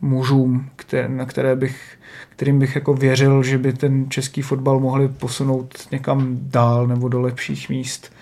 mužům, 0.00 0.70
na 1.08 1.24
které 1.24 1.56
bych 1.56 1.98
kterým 2.38 2.58
bych 2.58 2.74
jako 2.74 2.94
věřil, 2.94 3.42
že 3.42 3.58
by 3.58 3.72
ten 3.72 4.10
český 4.10 4.42
fotbal 4.42 4.80
mohli 4.80 5.08
posunout 5.08 5.74
někam 5.92 6.38
dál 6.40 6.86
nebo 6.86 7.08
do 7.08 7.20
lepších 7.20 7.68
míst. 7.68 8.12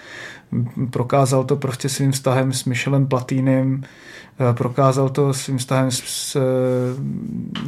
Prokázal 0.91 1.45
to 1.45 1.57
prostě 1.57 1.89
svým 1.89 2.13
vztahem 2.13 2.53
s 2.53 2.65
Michelem 2.65 3.07
Platínem, 3.07 3.83
eh, 3.85 4.55
prokázal 4.55 5.09
to 5.09 5.35
svým 5.35 5.59
vztahem 5.59 5.91
s 5.91 6.37
eh, 6.37 6.41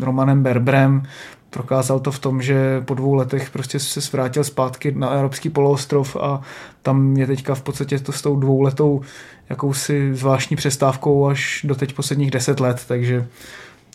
Romanem 0.05 0.43
Berbrem, 0.43 1.03
prokázal 1.51 2.01
to 2.01 2.13
v 2.13 2.19
tom, 2.19 2.43
že 2.43 2.81
po 2.81 2.95
dvou 2.95 3.15
letech 3.15 3.51
prostě 3.51 3.79
se 3.79 4.01
svrátil 4.01 4.45
zpátky 4.45 4.93
na 4.93 5.09
Evropský 5.09 5.51
poloostrov 5.51 6.17
a 6.17 6.41
tam 6.83 7.17
je 7.17 7.27
teďka 7.27 7.55
v 7.55 7.63
podstatě 7.63 7.99
to 7.99 8.13
s 8.13 8.23
tou 8.23 8.37
dvouletou 8.37 9.01
jakousi 9.49 10.15
zvláštní 10.15 10.57
přestávkou 10.57 11.27
až 11.27 11.61
do 11.69 11.75
teď 11.75 11.93
posledních 11.93 12.31
deset 12.31 12.61
let, 12.61 12.85
takže 12.89 13.27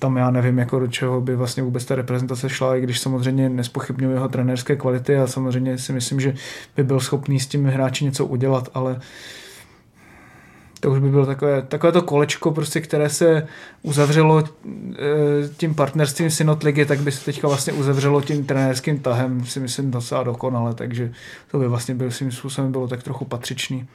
tam 0.03 0.17
já 0.17 0.31
nevím, 0.31 0.57
jako 0.57 0.79
do 0.79 0.87
čeho 0.87 1.21
by 1.21 1.35
vlastně 1.35 1.63
vůbec 1.63 1.85
ta 1.85 1.95
reprezentace 1.95 2.49
šla, 2.49 2.75
i 2.75 2.81
když 2.81 2.99
samozřejmě 2.99 3.49
nespochybňuji 3.49 4.13
jeho 4.13 4.29
trenérské 4.29 4.75
kvality 4.75 5.17
a 5.17 5.27
samozřejmě 5.27 5.77
si 5.77 5.93
myslím, 5.93 6.19
že 6.19 6.33
by 6.75 6.83
byl 6.83 6.99
schopný 6.99 7.39
s 7.39 7.47
těmi 7.47 7.71
hráči 7.71 8.05
něco 8.05 8.25
udělat, 8.25 8.69
ale 8.73 8.99
to 10.79 10.91
už 10.91 10.99
by 10.99 11.09
bylo 11.09 11.25
takové, 11.25 11.61
takové 11.61 11.91
to 11.91 12.01
kolečko, 12.01 12.51
prostě, 12.51 12.81
které 12.81 13.09
se 13.09 13.47
uzavřelo 13.81 14.39
e, 14.39 14.43
tím 15.57 15.75
partnerstvím 15.75 16.31
Synod 16.31 16.63
ligy, 16.63 16.85
tak 16.85 16.99
by 16.99 17.11
se 17.11 17.25
teďka 17.25 17.47
vlastně 17.47 17.73
uzavřelo 17.73 18.21
tím 18.21 18.45
trenérským 18.45 18.99
tahem, 18.99 19.45
si 19.45 19.59
myslím 19.59 19.91
docela 19.91 20.23
dokonale, 20.23 20.73
takže 20.73 21.11
to 21.51 21.59
by 21.59 21.67
vlastně 21.67 21.95
byl 21.95 22.11
svým 22.11 22.31
způsobem 22.31 22.71
bylo 22.71 22.87
tak 22.87 23.03
trochu 23.03 23.25
patřičný. 23.25 23.87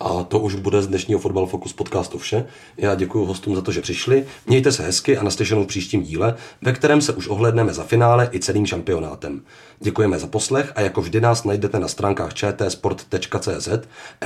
A 0.00 0.22
to 0.22 0.38
už 0.38 0.54
bude 0.54 0.82
z 0.82 0.86
dnešního 0.86 1.20
Fotbal 1.20 1.46
Focus 1.46 1.72
podcastu 1.72 2.18
vše. 2.18 2.46
Já 2.76 2.94
děkuji 2.94 3.24
hostům 3.24 3.54
za 3.54 3.62
to, 3.62 3.72
že 3.72 3.80
přišli. 3.80 4.24
Mějte 4.46 4.72
se 4.72 4.82
hezky 4.82 5.18
a 5.18 5.22
naslyšenou 5.22 5.64
v 5.64 5.66
příštím 5.66 6.02
díle, 6.02 6.34
ve 6.62 6.72
kterém 6.72 7.00
se 7.00 7.12
už 7.12 7.28
ohledneme 7.28 7.74
za 7.74 7.84
finále 7.84 8.28
i 8.32 8.40
celým 8.40 8.66
šampionátem. 8.66 9.40
Děkujeme 9.80 10.18
za 10.18 10.26
poslech 10.26 10.72
a 10.74 10.80
jako 10.80 11.00
vždy 11.00 11.20
nás 11.20 11.44
najdete 11.44 11.78
na 11.78 11.88
stránkách 11.88 12.34
čtsport.cz, 12.34 13.68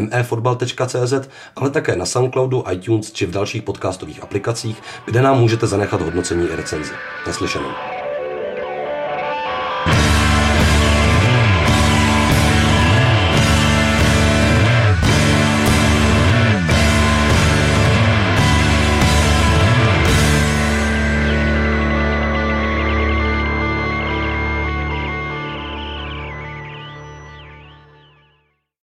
mefotbal.cz, 0.00 1.14
ale 1.56 1.70
také 1.70 1.96
na 1.96 2.06
Soundcloudu, 2.06 2.64
iTunes 2.72 3.12
či 3.12 3.26
v 3.26 3.30
dalších 3.30 3.62
podcastových 3.62 4.22
aplikacích, 4.22 4.82
kde 5.04 5.22
nám 5.22 5.40
můžete 5.40 5.66
zanechat 5.66 6.02
hodnocení 6.02 6.48
i 6.48 6.56
recenzi. 6.56 6.92
Naslyšenou. 7.26 7.99